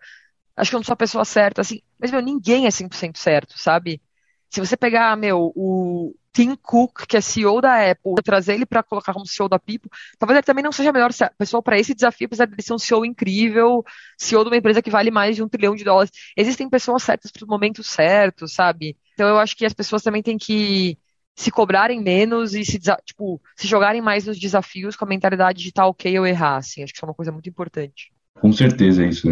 [0.56, 3.58] acho que eu não sou a pessoa certa, assim, mas, meu, ninguém é 100% certo,
[3.58, 4.02] sabe?
[4.50, 8.84] Se você pegar, meu, o Tim Cook, que é CEO da Apple, trazer ele para
[8.84, 11.94] colocar como CEO da Pipo, talvez ele também não seja a melhor pessoa para esse
[11.94, 13.84] desafio, apesar de ele ser um CEO incrível,
[14.18, 16.12] CEO de uma empresa que vale mais de um trilhão de dólares.
[16.36, 18.98] Existem pessoas certas para os momentos certos, sabe?
[19.14, 20.98] Então eu acho que as pessoas também têm que
[21.36, 25.72] se cobrarem menos e se, tipo, se jogarem mais nos desafios com a mentalidade de
[25.72, 26.84] tá ok ou errar, assim.
[26.84, 28.12] Acho que isso é uma coisa muito importante.
[28.36, 29.28] Com certeza, isso.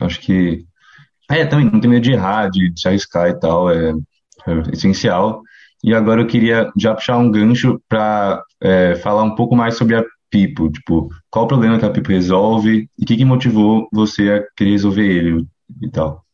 [0.00, 0.64] Acho que.
[1.30, 3.90] É, também não tem medo de errar, de se arriscar e tal, é,
[4.46, 5.42] é essencial.
[5.82, 9.96] E agora eu queria já puxar um gancho para é, falar um pouco mais sobre
[9.96, 10.70] a Pipo.
[10.70, 14.56] Tipo, qual o problema que a Pipo resolve e o que, que motivou você a
[14.56, 15.46] querer resolver ele
[15.80, 16.24] e tal?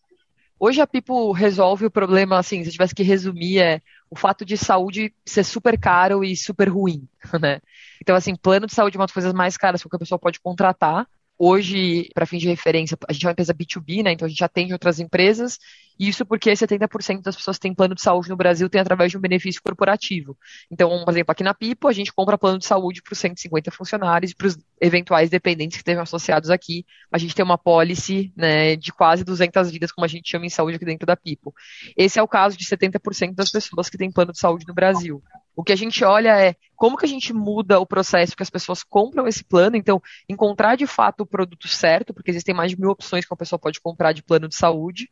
[0.60, 4.44] Hoje a Pipo resolve o problema, assim, se eu tivesse que resumir, é o fato
[4.44, 7.06] de saúde ser super caro e super ruim,
[7.40, 7.60] né?
[8.02, 10.40] Então, assim, plano de saúde é uma das coisas mais caras que a pessoa pode
[10.40, 11.06] contratar.
[11.38, 14.12] Hoje, para fim de referência, a gente é uma empresa B2B, né?
[14.12, 15.58] Então a gente atende outras empresas
[15.98, 19.18] isso porque 70% das pessoas que têm plano de saúde no Brasil tem através de
[19.18, 20.38] um benefício corporativo.
[20.70, 23.70] Então, por exemplo, aqui na Pipo, a gente compra plano de saúde para os 150
[23.72, 26.86] funcionários e para os eventuais dependentes que estejam associados aqui.
[27.10, 30.50] A gente tem uma policy né, de quase 200 vidas, como a gente chama em
[30.50, 31.52] saúde aqui dentro da Pipo.
[31.96, 35.20] Esse é o caso de 70% das pessoas que têm plano de saúde no Brasil.
[35.58, 38.48] O que a gente olha é como que a gente muda o processo que as
[38.48, 42.80] pessoas compram esse plano, então encontrar de fato o produto certo, porque existem mais de
[42.80, 45.10] mil opções que uma pessoa pode comprar de plano de saúde,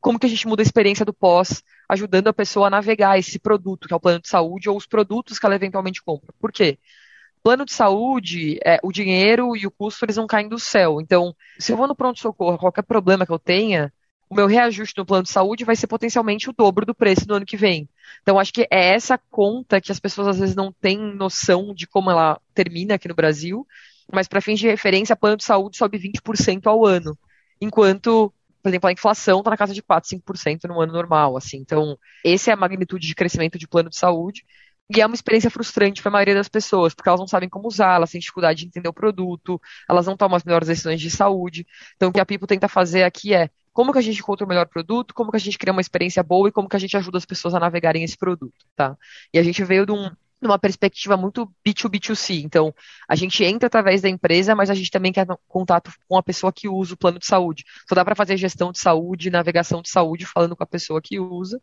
[0.00, 3.38] como que a gente muda a experiência do pós, ajudando a pessoa a navegar esse
[3.38, 6.34] produto, que é o plano de saúde, ou os produtos que ela eventualmente compra.
[6.40, 6.76] Por quê?
[7.40, 11.00] Plano de saúde, é, o dinheiro e o custo, eles não caem do céu.
[11.00, 13.92] Então, se eu vou no pronto-socorro, qualquer problema que eu tenha,
[14.34, 17.34] o meu reajuste no plano de saúde vai ser potencialmente o dobro do preço no
[17.34, 17.88] ano que vem.
[18.20, 21.86] Então, acho que é essa conta que as pessoas às vezes não têm noção de
[21.86, 23.64] como ela termina aqui no Brasil,
[24.12, 27.16] mas para fins de referência, plano de saúde sobe 20% ao ano,
[27.60, 31.58] enquanto por exemplo, a inflação está na casa de 4, 5% no ano normal, assim.
[31.58, 34.42] Então, essa é a magnitude de crescimento de plano de saúde.
[34.94, 37.68] E é uma experiência frustrante para a maioria das pessoas, porque elas não sabem como
[37.68, 41.10] usar, elas têm dificuldade de entender o produto, elas não tomam as melhores decisões de
[41.10, 41.66] saúde.
[41.94, 44.48] Então, o que a Pipo tenta fazer aqui é como que a gente encontra o
[44.48, 46.96] melhor produto, como que a gente cria uma experiência boa e como que a gente
[46.96, 48.96] ajuda as pessoas a navegarem esse produto, tá?
[49.32, 50.08] E a gente veio de um,
[50.60, 52.42] perspectiva muito B2B2C.
[52.44, 52.72] Então,
[53.08, 56.52] a gente entra através da empresa, mas a gente também quer contato com a pessoa
[56.52, 57.64] que usa o plano de saúde.
[57.88, 61.18] Só dá para fazer gestão de saúde, navegação de saúde, falando com a pessoa que
[61.18, 61.60] usa.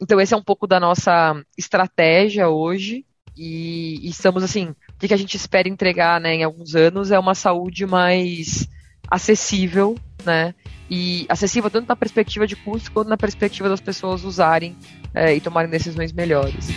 [0.00, 3.04] Então, esse é um pouco da nossa estratégia hoje.
[3.36, 7.18] E, e estamos assim, o que a gente espera entregar né, em alguns anos é
[7.18, 8.68] uma saúde mais
[9.10, 10.54] acessível, né?
[10.90, 14.76] E acessível tanto na perspectiva de custo quanto na perspectiva das pessoas usarem
[15.14, 16.68] é, e tomarem decisões melhores.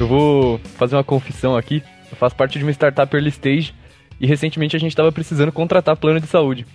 [0.00, 1.82] Eu vou fazer uma confissão aqui.
[2.10, 3.74] Eu faço parte de uma startup early stage
[4.20, 6.66] e recentemente a gente estava precisando contratar plano de saúde.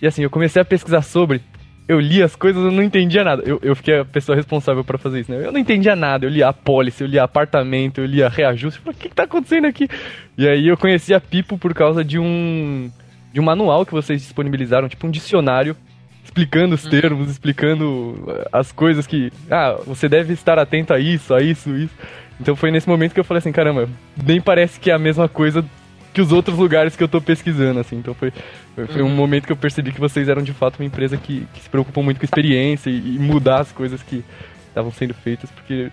[0.00, 1.40] E assim, eu comecei a pesquisar sobre,
[1.86, 3.42] eu li as coisas, eu não entendia nada.
[3.44, 5.46] Eu, eu fiquei a pessoa responsável para fazer isso, né?
[5.46, 6.24] Eu não entendia nada.
[6.24, 8.80] Eu li a policy, eu li apartamento, eu li a reajuste.
[8.80, 9.88] Eu falei, o que, que tá acontecendo aqui?
[10.36, 12.90] E aí eu conheci a Pipo por causa de um
[13.32, 15.76] de um manual que vocês disponibilizaram, tipo um dicionário
[16.24, 16.90] explicando os uhum.
[16.90, 21.94] termos, explicando as coisas que, ah, você deve estar atento a isso, a isso, isso.
[22.40, 23.88] Então foi nesse momento que eu falei assim, caramba,
[24.24, 25.64] nem parece que é a mesma coisa
[26.14, 27.96] que os outros lugares que eu tô pesquisando, assim.
[27.96, 28.32] Então foi,
[28.74, 29.14] foi, um uhum.
[29.14, 32.02] momento que eu percebi que vocês eram de fato uma empresa que, que se preocupam
[32.02, 34.24] muito com experiência e, e mudar as coisas que
[34.68, 35.90] estavam sendo feitas, porque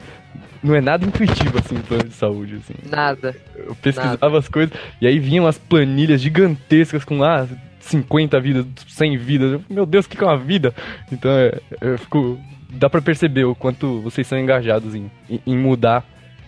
[0.63, 2.73] não é nada intuitivo, assim, o plano de saúde, assim.
[2.89, 3.35] Nada.
[3.55, 4.37] Eu pesquisava nada.
[4.37, 7.47] as coisas, e aí vinham as planilhas gigantescas com, ah,
[7.79, 9.61] 50 vidas, 100 vidas.
[9.69, 10.73] Meu Deus, o que é uma vida?
[11.11, 12.39] Então, é, eu fico...
[12.73, 15.11] Dá pra perceber o quanto vocês são engajados em,
[15.45, 16.05] em mudar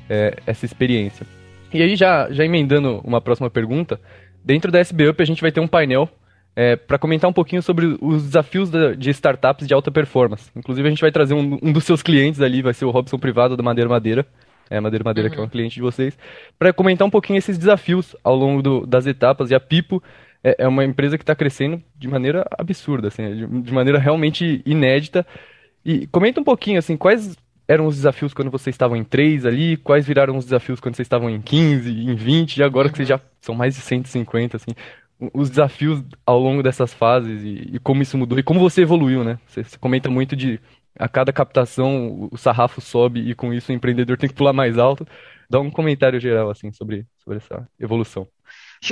[0.10, 1.26] é, essa experiência.
[1.74, 4.00] E aí, já, já emendando uma próxima pergunta,
[4.44, 6.10] dentro da SB Up a gente vai ter um painel
[6.56, 10.52] é, para comentar um pouquinho sobre os desafios da, de startups de alta performance.
[10.56, 13.18] Inclusive, a gente vai trazer um, um, dos seus clientes ali, vai ser o Robson
[13.18, 14.26] Privado da Madeira Madeira.
[14.70, 15.36] É, Madeira Madeira, uhum.
[15.36, 16.18] que é um cliente de vocês,
[16.58, 19.52] para comentar um pouquinho esses desafios ao longo do, das etapas.
[19.52, 20.02] E a Pipo
[20.44, 24.62] é, é uma empresa que está crescendo de maneira absurda, assim, de, de maneira realmente
[24.66, 25.26] inédita.
[25.84, 27.36] E comenta um pouquinho, assim, quais
[27.68, 31.06] eram os desafios quando vocês estavam em 3 ali, quais viraram os desafios quando vocês
[31.06, 34.72] estavam em 15, em 20, e agora que vocês já são mais de 150, assim,
[35.34, 39.24] os desafios ao longo dessas fases e, e como isso mudou e como você evoluiu,
[39.24, 39.40] né?
[39.48, 40.60] Você, você, comenta muito de
[40.98, 44.78] a cada captação o sarrafo sobe e com isso o empreendedor tem que pular mais
[44.78, 45.08] alto.
[45.50, 48.28] Dá um comentário geral, assim, sobre, sobre essa evolução.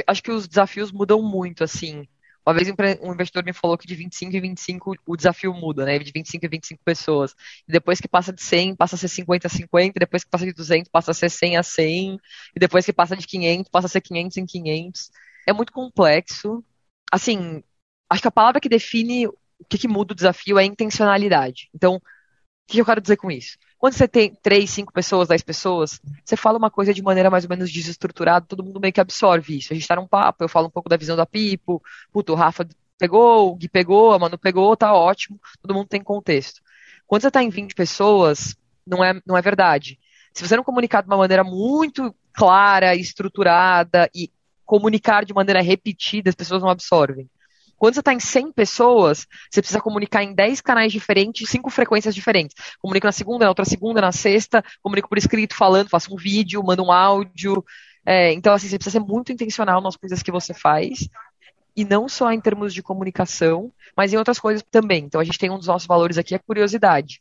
[0.07, 2.07] Acho que os desafios mudam muito, assim.
[2.45, 2.67] Uma vez
[3.01, 5.99] um investidor me falou que de 25 em 25 o desafio muda, né?
[5.99, 7.36] De 25 em 25 pessoas.
[7.67, 9.99] E depois que passa de 100, passa a ser 50 a 50.
[9.99, 12.19] Depois que passa de 200, passa a ser 100 a 100.
[12.56, 15.12] E depois que passa de 500, passa a ser 500 em 500.
[15.47, 16.63] É muito complexo.
[17.12, 17.63] Assim,
[18.10, 21.69] acho que a palavra que define o que, que muda o desafio é intencionalidade.
[21.73, 22.01] Então, o
[22.67, 23.58] que eu quero dizer com isso?
[23.82, 27.46] Quando você tem três, cinco pessoas, dez pessoas, você fala uma coisa de maneira mais
[27.46, 29.74] ou menos desestruturada, todo mundo meio que absorve isso.
[29.74, 31.82] A gente tá num papo, eu falo um pouco da visão da Pipo,
[32.13, 32.67] puto, o Rafa
[33.00, 36.62] pegou, o Gui pegou, a Manu pegou, tá ótimo, todo mundo tem contexto.
[37.08, 39.98] Quando você tá em 20 pessoas, não é, não é verdade.
[40.32, 44.32] Se você não comunicar de uma maneira muito clara, estruturada e
[44.63, 47.28] comunicar de maneira repetida, as pessoas não absorvem.
[47.82, 52.13] Quando você está em 100 pessoas, você precisa comunicar em 10 canais diferentes, 5 frequências
[52.13, 52.56] diferentes.
[52.80, 56.63] Comunico na segunda, na outra segunda, na sexta, comunico por escrito, falando, faço um vídeo,
[56.63, 57.65] mando um áudio.
[58.06, 61.10] É, então, assim, você precisa ser muito intencional nas coisas que você faz.
[61.76, 65.06] E não só em termos de comunicação, mas em outras coisas também.
[65.06, 67.20] Então, a gente tem um dos nossos valores aqui, é curiosidade.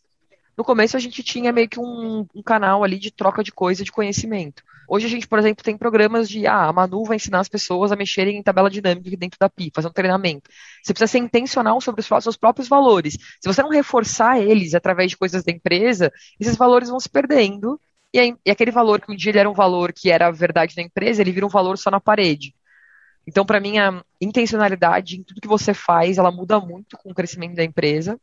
[0.61, 3.83] No começo, a gente tinha meio que um, um canal ali de troca de coisa,
[3.83, 4.62] de conhecimento.
[4.87, 7.90] Hoje a gente, por exemplo, tem programas de, ah, a Manu vai ensinar as pessoas
[7.90, 10.51] a mexerem em tabela dinâmica dentro da PI, fazer um treinamento.
[10.83, 13.14] Você precisa ser intencional sobre os seus próprios valores.
[13.40, 17.81] Se você não reforçar eles através de coisas da empresa, esses valores vão se perdendo.
[18.12, 20.31] E, aí, e aquele valor que um dia ele era um valor que era a
[20.31, 22.55] verdade da empresa, ele vira um valor só na parede.
[23.27, 27.14] Então, para mim, a intencionalidade em tudo que você faz, ela muda muito com o
[27.14, 28.20] crescimento da empresa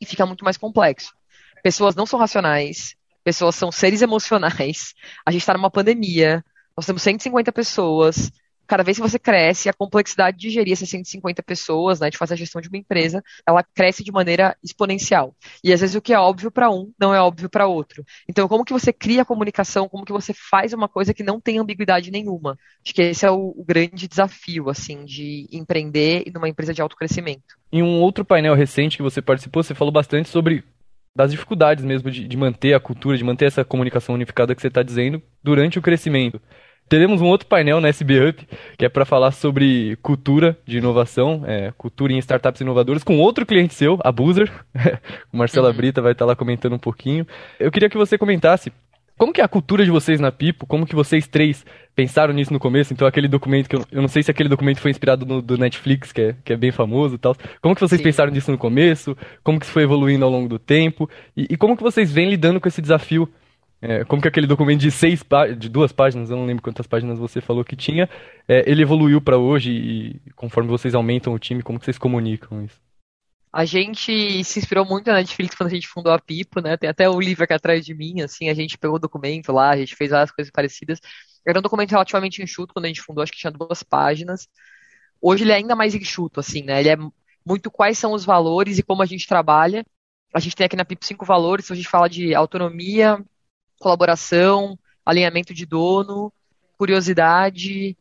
[0.00, 1.16] e fica muito mais complexo.
[1.62, 4.94] Pessoas não são racionais, pessoas são seres emocionais.
[5.26, 6.44] A gente está numa pandemia,
[6.76, 8.30] nós temos 150 pessoas.
[8.66, 12.34] Cada vez que você cresce, a complexidade de gerir essas 150 pessoas, né, de fazer
[12.34, 15.34] a gestão de uma empresa, ela cresce de maneira exponencial.
[15.64, 18.04] E às vezes o que é óbvio para um não é óbvio para outro.
[18.28, 21.40] Então, como que você cria a comunicação, como que você faz uma coisa que não
[21.40, 22.58] tem ambiguidade nenhuma?
[22.84, 26.94] Acho que esse é o, o grande desafio, assim, de empreender numa empresa de alto
[26.94, 27.56] crescimento.
[27.72, 30.62] Em um outro painel recente que você participou, você falou bastante sobre
[31.18, 34.68] das dificuldades mesmo de, de manter a cultura, de manter essa comunicação unificada que você
[34.68, 36.40] está dizendo durante o crescimento.
[36.88, 41.42] Teremos um outro painel na SB Up, que é para falar sobre cultura de inovação,
[41.44, 44.48] é, cultura em startups inovadoras, com outro cliente seu, a Boozer.
[45.32, 45.74] o Marcelo uhum.
[45.74, 47.26] Brita vai estar tá lá comentando um pouquinho.
[47.58, 48.72] Eu queria que você comentasse
[49.18, 50.64] como que é a cultura de vocês na Pipo?
[50.64, 52.92] Como que vocês três pensaram nisso no começo?
[52.92, 55.58] Então aquele documento que eu, eu não sei se aquele documento foi inspirado no do
[55.58, 57.36] Netflix, que é, que é bem famoso e tal.
[57.60, 58.04] Como que vocês Sim.
[58.04, 59.16] pensaram nisso no começo?
[59.42, 61.10] Como que isso foi evoluindo ao longo do tempo?
[61.36, 63.28] E, e como que vocês vêm lidando com esse desafio?
[63.80, 65.24] É, como que aquele documento de seis
[65.56, 68.08] de duas páginas, eu não lembro quantas páginas você falou que tinha,
[68.48, 72.64] é, ele evoluiu para hoje e conforme vocês aumentam o time, como que vocês comunicam
[72.64, 72.87] isso?
[73.52, 76.76] A gente se inspirou muito na Netflix quando a gente fundou a Pipo, né?
[76.76, 79.70] Tem até o livro aqui atrás de mim, assim, a gente pegou o documento lá,
[79.70, 81.00] a gente fez várias coisas parecidas.
[81.46, 84.46] Era um documento relativamente enxuto quando a gente fundou, acho que tinha duas páginas.
[85.20, 86.80] Hoje ele é ainda mais enxuto, assim, né?
[86.80, 86.96] Ele é
[87.44, 89.84] muito quais são os valores e como a gente trabalha.
[90.34, 93.24] A gente tem aqui na Pipo cinco valores, então a gente fala de autonomia,
[93.78, 96.30] colaboração, alinhamento de dono,
[96.76, 97.96] curiosidade.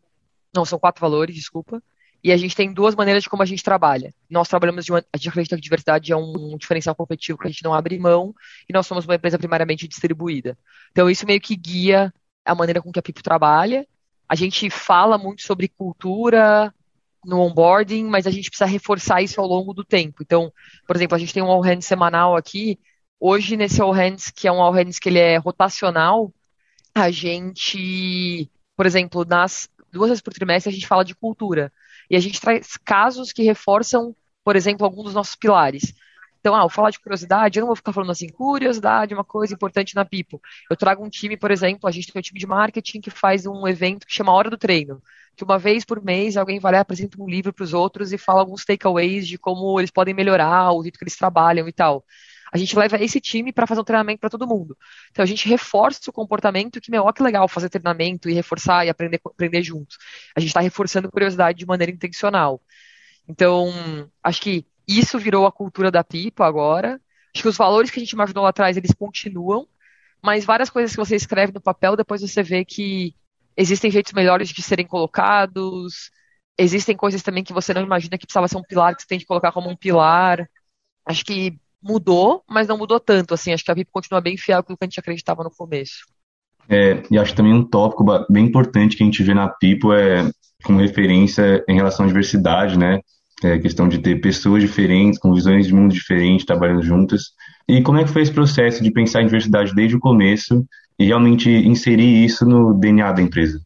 [0.54, 1.82] Não, são quatro valores, desculpa.
[2.28, 4.14] E a gente tem duas maneiras de como a gente trabalha.
[4.30, 7.50] Nós trabalhamos de uma, a gente acredita que diversidade é um diferencial competitivo que a
[7.50, 8.36] gente não abre mão,
[8.70, 10.58] e nós somos uma empresa primariamente distribuída.
[10.92, 12.14] Então isso meio que guia
[12.44, 13.88] a maneira com que a Pipo trabalha.
[14.28, 16.74] A gente fala muito sobre cultura
[17.24, 20.22] no onboarding, mas a gente precisa reforçar isso ao longo do tempo.
[20.22, 20.52] Então,
[20.86, 22.78] por exemplo, a gente tem um All Hands semanal aqui.
[23.18, 26.34] Hoje, nesse All Hands, que é um All Hands que ele é rotacional,
[26.94, 31.72] a gente, por exemplo, nas duas vezes por trimestre, a gente fala de cultura.
[32.10, 35.94] E a gente traz casos que reforçam, por exemplo, alguns dos nossos pilares.
[36.40, 39.54] Então, ah, vou falar de curiosidade, eu não vou ficar falando assim, curiosidade, uma coisa
[39.54, 40.40] importante na Pipo.
[40.70, 43.46] Eu trago um time, por exemplo, a gente tem um time de marketing que faz
[43.46, 45.02] um evento que chama Hora do Treino,
[45.36, 48.18] que uma vez por mês alguém vai lá, apresenta um livro para os outros e
[48.18, 52.06] fala alguns takeaways de como eles podem melhorar, o jeito que eles trabalham e tal
[52.52, 54.78] a gente leva esse time para fazer um treinamento para todo mundo.
[55.12, 58.86] Então a gente reforça o comportamento que, meu, ó, que legal fazer treinamento e reforçar
[58.86, 59.98] e aprender, aprender juntos.
[60.36, 62.62] A gente está reforçando curiosidade de maneira intencional.
[63.28, 63.70] Então,
[64.24, 67.00] acho que isso virou a cultura da Pipa agora.
[67.36, 69.68] Acho que os valores que a gente imaginou lá atrás, eles continuam,
[70.24, 73.14] mas várias coisas que você escreve no papel, depois você vê que
[73.56, 76.10] existem jeitos melhores de serem colocados,
[76.58, 79.20] existem coisas também que você não imagina que precisava ser um pilar, que você tem
[79.20, 80.50] que colocar como um pilar.
[81.06, 84.64] Acho que mudou, mas não mudou tanto, assim, acho que a PIP continua bem fiel
[84.64, 86.06] com o que a gente acreditava no começo.
[86.70, 90.30] É, e acho também um tópico bem importante que a gente vê na Pipo é
[90.64, 93.00] como referência em relação à diversidade, né?
[93.44, 97.32] É questão de ter pessoas diferentes, com visões de mundo diferentes, trabalhando juntas.
[97.68, 100.66] E como é que foi esse processo de pensar em diversidade desde o começo
[100.98, 103.62] e realmente inserir isso no DNA da empresa?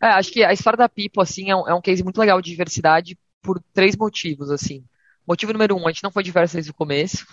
[0.00, 2.40] É, acho que a história da Pipo, assim, é um, é um case muito legal
[2.40, 4.84] de diversidade por três motivos, assim.
[5.26, 7.26] Motivo número um, a gente não foi diverso desde o começo.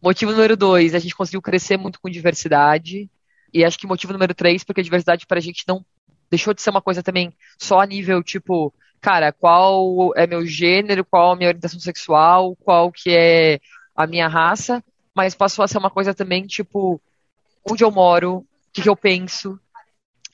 [0.00, 3.10] Motivo número dois, a gente conseguiu crescer muito com diversidade.
[3.52, 5.84] E acho que motivo número três, porque a diversidade para a gente não
[6.30, 11.04] deixou de ser uma coisa também só a nível, tipo, cara, qual é meu gênero,
[11.04, 13.60] qual a minha orientação sexual, qual que é
[13.94, 14.82] a minha raça,
[15.14, 17.00] mas passou a ser uma coisa também, tipo,
[17.70, 19.60] onde eu moro, o que, que eu penso.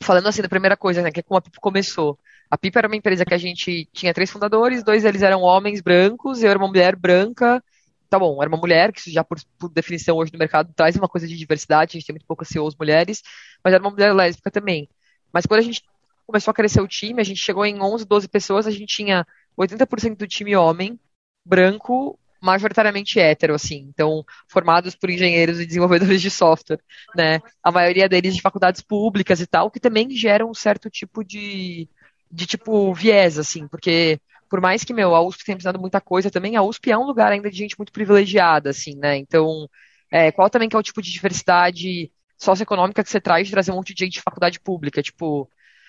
[0.01, 2.17] Falando assim, da primeira coisa, né, que é como a Pipa começou.
[2.51, 5.81] A Pipa era uma empresa que a gente tinha três fundadores, dois deles eram homens
[5.81, 7.63] brancos, eu era uma mulher branca,
[8.09, 10.97] tá bom, era uma mulher, que isso já por, por, definição hoje no mercado traz
[10.97, 13.23] uma coisa de diversidade, a gente tem muito poucas CEOs mulheres,
[13.63, 14.89] mas era uma mulher lésbica também.
[15.33, 15.83] Mas quando a gente
[16.27, 19.27] começou a crescer o time, a gente chegou em 11, 12 pessoas, a gente tinha
[19.57, 20.99] 80% do time homem,
[21.45, 26.81] branco, majoritariamente hétero, assim, então formados por engenheiros e desenvolvedores de software,
[27.15, 27.41] né?
[27.63, 31.89] A maioria deles de faculdades públicas e tal, que também gera um certo tipo de,
[32.31, 36.31] de tipo viés, assim, porque por mais que, meu, a USP tenha precisado muita coisa
[36.31, 39.17] também, a USP é um lugar ainda de gente muito privilegiada, assim, né?
[39.17, 39.69] Então,
[40.11, 43.73] é, qual também que é o tipo de diversidade socioeconômica que você traz de trazer
[43.73, 45.03] um monte de gente de faculdade pública?
[45.03, 45.49] Tipo,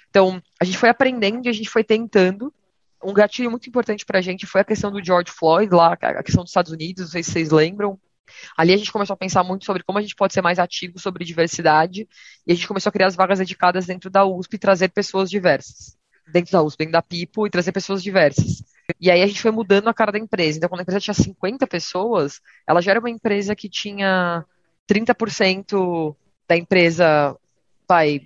[0.10, 2.54] então, a gente foi aprendendo e a gente foi tentando.
[3.02, 6.44] Um gatilho muito importante pra gente foi a questão do George Floyd, lá, a questão
[6.44, 7.98] dos Estados Unidos, não sei se vocês lembram.
[8.58, 11.00] Ali a gente começou a pensar muito sobre como a gente pode ser mais ativo
[11.00, 12.08] sobre diversidade,
[12.46, 15.30] e a gente começou a criar as vagas dedicadas dentro da USP e trazer pessoas
[15.30, 15.99] diversas
[16.32, 18.64] dentro da USP, dentro da Pipo e trazer pessoas diversas.
[19.00, 20.58] E aí a gente foi mudando a cara da empresa.
[20.58, 24.46] Então, quando a empresa tinha 50 pessoas, ela já era uma empresa que tinha
[24.90, 26.16] 30%
[26.48, 27.38] da empresa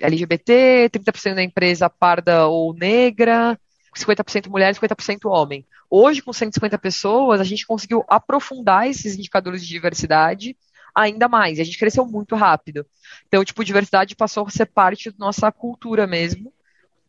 [0.01, 3.57] LGBT, 30% da empresa parda ou negra,
[3.95, 5.65] 50% mulher e 50% homem.
[5.89, 10.57] Hoje, com 150 pessoas, a gente conseguiu aprofundar esses indicadores de diversidade
[10.93, 11.59] ainda mais.
[11.59, 12.85] A gente cresceu muito rápido.
[13.27, 16.52] Então, tipo, diversidade passou a ser parte da nossa cultura mesmo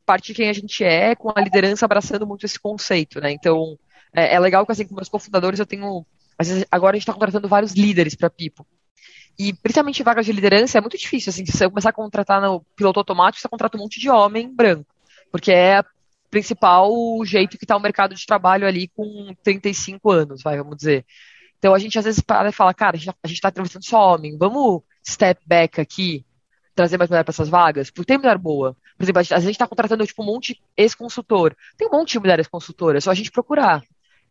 [0.04, 3.32] parte de quem a gente é, com a liderança abraçando muito esse conceito, né?
[3.32, 3.78] Então,
[4.12, 6.06] é, é legal que, assim, com meus cofundadores, eu tenho.
[6.38, 8.66] Vezes, agora a gente está contratando vários líderes para Pipo.
[9.38, 12.60] E, principalmente vagas de liderança, é muito difícil, assim, se você começar a contratar no
[12.76, 14.94] piloto automático, você contrata um monte de homem branco.
[15.30, 15.84] Porque é o
[16.30, 16.92] principal
[17.24, 21.04] jeito que está o mercado de trabalho ali com 35 anos, vai, vamos dizer.
[21.58, 24.36] Então, a gente às vezes para e fala, cara, a gente está entrevistando só homem,
[24.36, 26.24] vamos step back aqui,
[26.74, 27.90] trazer mais mulher para essas vagas?
[27.90, 28.76] Porque tem mulher boa.
[28.96, 31.54] Por exemplo, a gente está contratando tipo, um monte ex-consultor.
[31.76, 33.82] Tem um monte de mulheres consultoras, é só a gente procurar.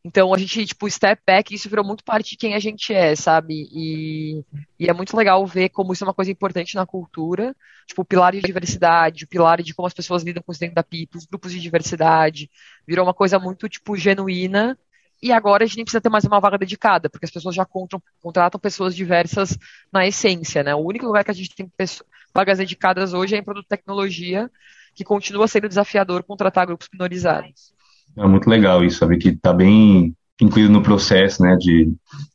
[0.05, 3.15] Então a gente, tipo, step back, isso virou muito parte de quem a gente é,
[3.15, 3.69] sabe?
[3.71, 4.43] E,
[4.77, 7.55] e, é muito legal ver como isso é uma coisa importante na cultura.
[7.87, 10.75] Tipo, o pilar de diversidade, o pilar de como as pessoas lidam com os dentro
[10.75, 12.49] da PIP, os grupos de diversidade.
[12.85, 14.77] Virou uma coisa muito, tipo, genuína.
[15.21, 17.65] E agora a gente nem precisa ter mais uma vaga dedicada, porque as pessoas já
[18.21, 19.57] contratam pessoas diversas
[19.89, 20.75] na essência, né?
[20.75, 24.49] O único lugar que a gente tem pessoas, vagas dedicadas hoje é em produto tecnologia,
[24.95, 27.73] que continua sendo desafiador contratar grupos minorizados.
[28.17, 31.91] É muito legal isso, saber que está bem incluído no processo né, de,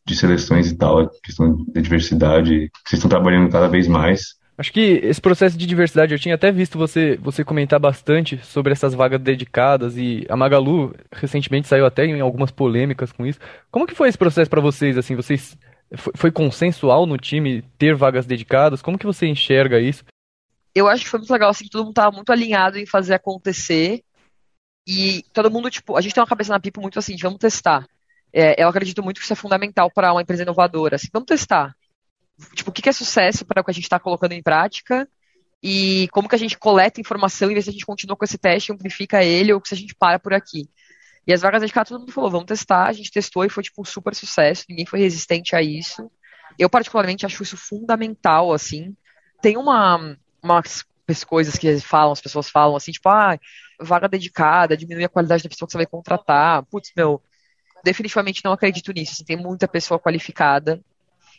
[0.07, 4.39] de seleções e tal, a questão da diversidade, que vocês estão trabalhando cada vez mais.
[4.57, 8.73] Acho que esse processo de diversidade, eu tinha até visto você, você comentar bastante sobre
[8.73, 13.39] essas vagas dedicadas e a Magalu recentemente saiu até em algumas polêmicas com isso.
[13.71, 14.99] Como que foi esse processo para vocês?
[14.99, 15.57] Assim, vocês
[15.97, 18.83] foi, foi consensual no time ter vagas dedicadas?
[18.83, 20.05] Como que você enxerga isso?
[20.75, 23.15] Eu acho que foi muito legal, assim, que todo mundo estava muito alinhado em fazer
[23.15, 24.03] acontecer.
[24.87, 27.39] E todo mundo, tipo, a gente tem uma cabeça na pipa muito assim, de vamos
[27.39, 27.87] testar.
[28.33, 30.97] É, eu acredito muito que isso é fundamental para uma empresa inovadora.
[30.97, 31.75] Assim, vamos testar.
[32.55, 35.09] Tipo, o que é sucesso para o que a gente está colocando em prática
[35.63, 38.39] e como que a gente coleta informação e vê se a gente continua com esse
[38.39, 40.69] teste, amplifica ele ou se a gente para por aqui.
[41.29, 42.87] E as vagas dedicadas, todo mundo falou, vamos testar.
[42.87, 44.65] A gente testou e foi, tipo, um super sucesso.
[44.67, 46.11] Ninguém foi resistente a isso.
[46.59, 48.97] Eu, particularmente, acho isso fundamental, assim.
[49.43, 50.87] Tem uma, umas
[51.27, 53.39] coisas que falam, as pessoas falam, assim, tipo, ah,
[53.79, 56.63] vaga dedicada, diminui a qualidade da pessoa que você vai contratar.
[56.65, 57.23] Putz, meu,
[57.85, 59.13] definitivamente não acredito nisso.
[59.13, 60.83] Assim, tem muita pessoa qualificada.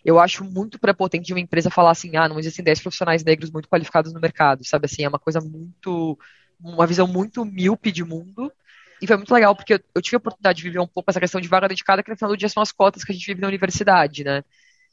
[0.05, 3.49] Eu acho muito prepotente de uma empresa falar assim, ah, não existem 10 profissionais negros
[3.49, 4.85] muito qualificados no mercado, sabe?
[4.85, 6.15] Assim, é uma coisa muito.
[6.59, 8.53] uma visão muito míope de mundo.
[9.01, 11.39] E foi muito legal, porque eu, tive a oportunidade de viver um pouco essa questão
[11.39, 13.41] de vaga dedicada, que no final do dia são as cotas que a gente vive
[13.41, 14.43] na universidade, né?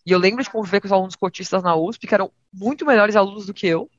[0.05, 3.17] E eu lembro de conviver com os alunos cotistas na USP, que eram muito melhores
[3.17, 3.91] alunos do que eu,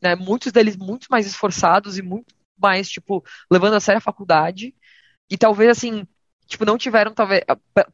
[0.00, 0.14] né?
[0.14, 4.74] Muitos deles muito mais esforçados e muito mais, tipo, levando a sério a faculdade.
[5.28, 6.06] E talvez, assim,
[6.46, 7.42] tipo, não tiveram, talvez,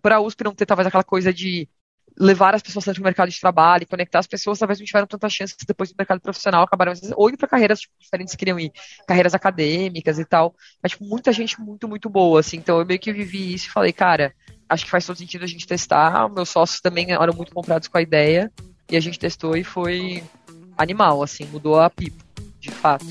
[0.01, 1.69] para a USP não ter talvez aquela coisa de
[2.19, 5.33] levar as pessoas para o mercado de trabalho, conectar as pessoas, talvez não tiveram tantas
[5.33, 8.73] chances depois do mercado profissional, acabaram ou indo para carreiras tipo, diferentes que queriam ir,
[9.07, 10.55] carreiras acadêmicas e tal.
[10.83, 12.57] Mas, tipo, muita gente muito, muito boa, assim.
[12.57, 14.33] Então eu meio que vivi isso e falei, cara,
[14.69, 16.29] acho que faz todo sentido a gente testar.
[16.29, 18.51] Meus sócios também eram muito comprados com a ideia.
[18.91, 20.23] E a gente testou e foi
[20.77, 22.25] animal, assim, mudou a pipa,
[22.59, 23.05] de fato.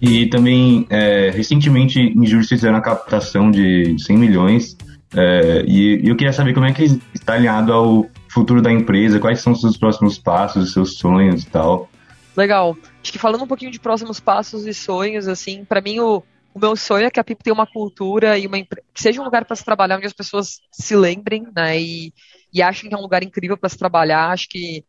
[0.00, 4.77] E também, é, recentemente, em julho, fizeram a captação de 100 milhões.
[5.14, 6.84] É, e, e eu queria saber como é que
[7.14, 11.42] está alinhado ao futuro da empresa, quais são os seus próximos passos, os seus sonhos
[11.42, 11.88] e tal.
[12.36, 12.76] Legal.
[13.02, 16.22] Acho que falando um pouquinho de próximos passos e sonhos, assim, para mim o,
[16.54, 19.24] o meu sonho é que a PIP tenha uma cultura e uma que seja um
[19.24, 22.12] lugar para se trabalhar onde as pessoas se lembrem, né, e,
[22.52, 24.30] e achem que é um lugar incrível para se trabalhar.
[24.30, 24.84] Acho que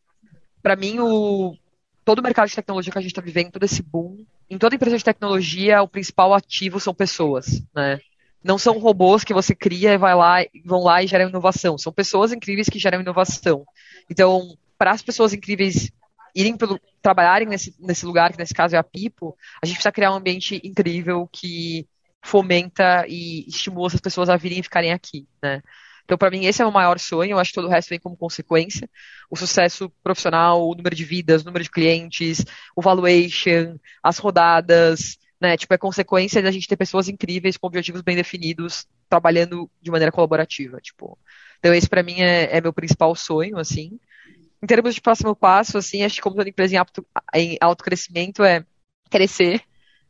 [0.62, 1.56] para mim o
[2.04, 4.76] todo o mercado de tecnologia que a gente está vivendo, todo esse boom, em toda
[4.76, 8.00] empresa de tecnologia, o principal ativo são pessoas, né?
[8.44, 11.78] Não são robôs que você cria e vai lá, vão lá e geram inovação.
[11.78, 13.66] São pessoas incríveis que geram inovação.
[14.10, 15.92] Então, para as pessoas incríveis
[16.36, 19.92] irem pelo, trabalharem nesse, nesse lugar, que nesse caso é a Pipo, a gente precisa
[19.92, 21.88] criar um ambiente incrível que
[22.22, 25.62] fomenta e estimula essas pessoas a virem e ficarem aqui, né?
[26.10, 27.34] Então, para mim, esse é o maior sonho.
[27.34, 28.90] Eu acho que todo o resto vem como consequência.
[29.30, 32.44] O sucesso profissional, o número de vidas, o número de clientes,
[32.76, 35.56] o valuation, as rodadas, né?
[35.56, 40.12] Tipo, é consequência da gente ter pessoas incríveis com objetivos bem definidos, trabalhando de maneira
[40.12, 41.18] colaborativa, tipo.
[41.60, 44.00] Então, esse para mim é, é, meu principal sonho, assim.
[44.62, 47.58] Em termos de próximo passo, assim, acho que como toda empresa em alto, em
[48.46, 48.66] é
[49.10, 49.62] crescer,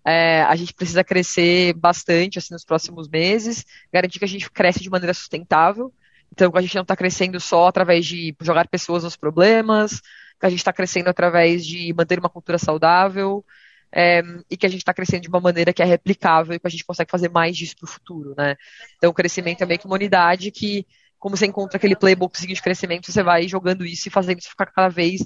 [0.03, 3.63] é, a gente precisa crescer bastante assim, nos próximos meses,
[3.93, 5.93] garantir que a gente cresce de maneira sustentável.
[6.31, 10.01] Então, a gente não está crescendo só através de jogar pessoas nos problemas,
[10.39, 13.45] que a gente está crescendo através de manter uma cultura saudável
[13.91, 16.67] é, e que a gente está crescendo de uma maneira que é replicável e que
[16.67, 18.33] a gente consegue fazer mais disso para o futuro.
[18.37, 18.55] Né?
[18.97, 20.85] Então, o crescimento é meio que uma unidade que,
[21.17, 24.67] como você encontra aquele playbookzinho de crescimento, você vai jogando isso e fazendo isso ficar
[24.67, 25.21] cada vez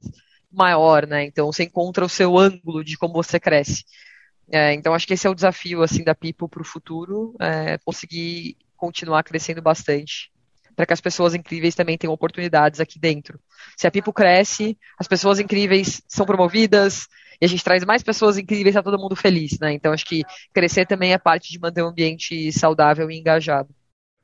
[0.52, 1.06] maior.
[1.06, 1.26] Né?
[1.26, 3.84] Então, você encontra o seu ângulo de como você cresce.
[4.52, 7.78] É, então acho que esse é o desafio assim da People para o futuro, é,
[7.80, 10.33] conseguir continuar crescendo bastante
[10.76, 13.40] para que as pessoas incríveis também tenham oportunidades aqui dentro.
[13.78, 17.08] Se a People cresce, as pessoas incríveis são promovidas
[17.42, 19.74] e a gente traz mais pessoas incríveis, está todo mundo feliz, né?
[19.74, 23.70] Então acho que crescer também é parte de manter um ambiente saudável e engajado.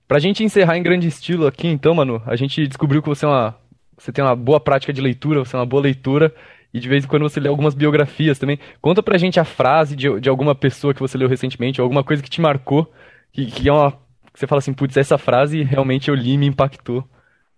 [0.08, 3.26] Para a gente encerrar em grande estilo aqui, então, Manu, a gente descobriu que você
[3.26, 3.56] é uma
[4.00, 6.34] você tem uma boa prática de leitura, você é uma boa leitura
[6.74, 8.60] e de vez em quando você lê algumas biografias também.
[8.82, 12.24] Conta pra gente a frase de, de alguma pessoa que você leu recentemente, alguma coisa
[12.24, 12.92] que te marcou,
[13.32, 13.98] que, que é uma.
[14.34, 17.08] Você fala assim, putz, essa frase realmente eu li e me impactou.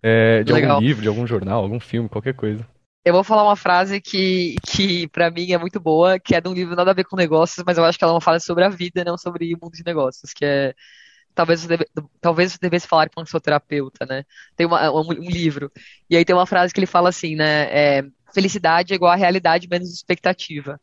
[0.04, 0.72] É, de Legal.
[0.72, 2.68] algum livro, de algum jornal, algum filme, qualquer coisa.
[3.06, 6.48] Eu vou falar uma frase que, que para mim é muito boa, que é de
[6.48, 8.46] um livro nada a ver com negócios, mas eu acho que ela é uma frase
[8.46, 10.74] sobre a vida, não sobre o mundo de negócios, que é
[11.34, 11.86] talvez você, deve,
[12.20, 14.24] talvez você devesse falar com um seu terapeuta, né?
[14.56, 15.72] Tem uma, um, um, livro.
[16.10, 17.64] E aí tem uma frase que ele fala assim, né?
[17.72, 18.04] É,
[18.34, 20.80] felicidade é igual a realidade menos expectativa.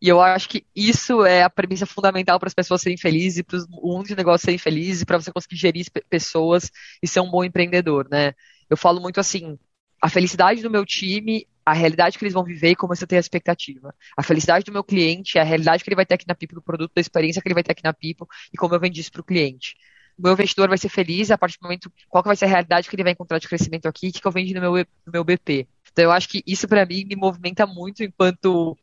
[0.00, 3.58] E eu acho que isso é a premissa fundamental para as pessoas serem felizes, para
[3.70, 6.70] o mundo de negócio serem felizes, para você conseguir gerir pessoas
[7.02, 8.32] e ser um bom empreendedor, né?
[8.70, 9.58] Eu falo muito assim,
[10.00, 13.16] a felicidade do meu time, a realidade que eles vão viver e como você tem
[13.16, 13.94] a expectativa.
[14.16, 16.62] A felicidade do meu cliente, a realidade que ele vai ter aqui na Pipo, do
[16.62, 19.10] produto, da experiência que ele vai ter aqui na Pipo e como eu vendi isso
[19.10, 19.74] para o cliente
[20.18, 22.48] o meu investidor vai ser feliz a partir do momento qual que vai ser a
[22.48, 25.12] realidade que ele vai encontrar de crescimento aqui, que, que eu vendi no meu, no
[25.12, 25.68] meu BP.
[25.92, 28.76] Então eu acho que isso para mim me movimenta muito enquanto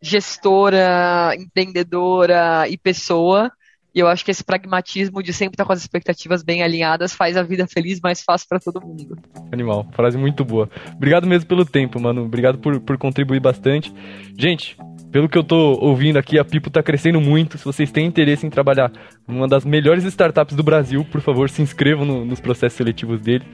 [0.00, 3.50] gestora, empreendedora e pessoa.
[3.94, 7.34] E eu acho que esse pragmatismo de sempre estar com as expectativas bem alinhadas faz
[7.34, 9.18] a vida feliz mais fácil para todo mundo.
[9.50, 10.68] Animal, frase muito boa.
[10.94, 12.22] Obrigado mesmo pelo tempo, mano.
[12.24, 13.90] Obrigado por, por contribuir bastante.
[14.36, 14.76] Gente,
[15.10, 17.56] pelo que eu tô ouvindo aqui, a Pipo tá crescendo muito.
[17.56, 18.92] Se vocês têm interesse em trabalhar
[19.26, 23.46] numa das melhores startups do Brasil, por favor, se inscrevam no, nos processos seletivos dele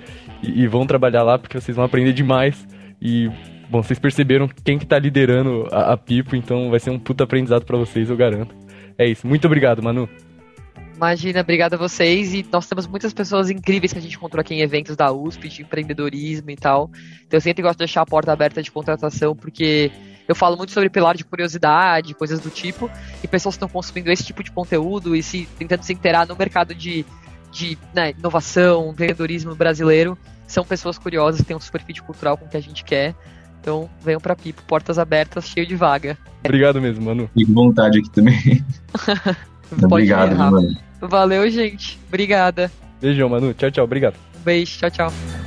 [0.43, 2.67] e, e, vão trabalhar lá, porque vocês vão aprender demais.
[3.01, 3.31] E,
[3.73, 7.25] bom, vocês perceberam quem que tá liderando a, a Pipo, então vai ser um puta
[7.25, 8.55] aprendizado para vocês, eu garanto.
[8.99, 9.27] É isso.
[9.27, 10.07] Muito obrigado, Manu.
[10.95, 12.35] Imagina, obrigada a vocês.
[12.35, 15.49] E nós temos muitas pessoas incríveis que a gente encontrou aqui em eventos da USP,
[15.49, 16.91] de empreendedorismo e tal.
[17.27, 19.91] Então eu sempre gosto de deixar a porta aberta de contratação, porque
[20.29, 22.91] eu falo muito sobre pilar de curiosidade, coisas do tipo,
[23.25, 26.75] e pessoas estão consumindo esse tipo de conteúdo e se tentando se inteirar no mercado
[26.75, 27.07] de,
[27.51, 30.17] de né, inovação, empreendedorismo brasileiro,
[30.47, 33.15] são pessoas curiosas que têm um super fit cultural com o que a gente quer.
[33.63, 36.19] Então, venham pra Pipo, portas abertas, cheio de vaga.
[36.45, 37.31] Obrigado mesmo, Manu.
[37.33, 38.65] Fique vontade aqui também.
[39.81, 40.77] Obrigado, mano.
[41.01, 41.99] Valeu, gente.
[42.09, 42.71] Obrigada.
[43.01, 43.55] Beijão, Manu.
[43.55, 43.85] Tchau, tchau.
[43.85, 44.17] Obrigado.
[44.37, 44.79] Um beijo.
[44.79, 45.42] Tchau, tchau.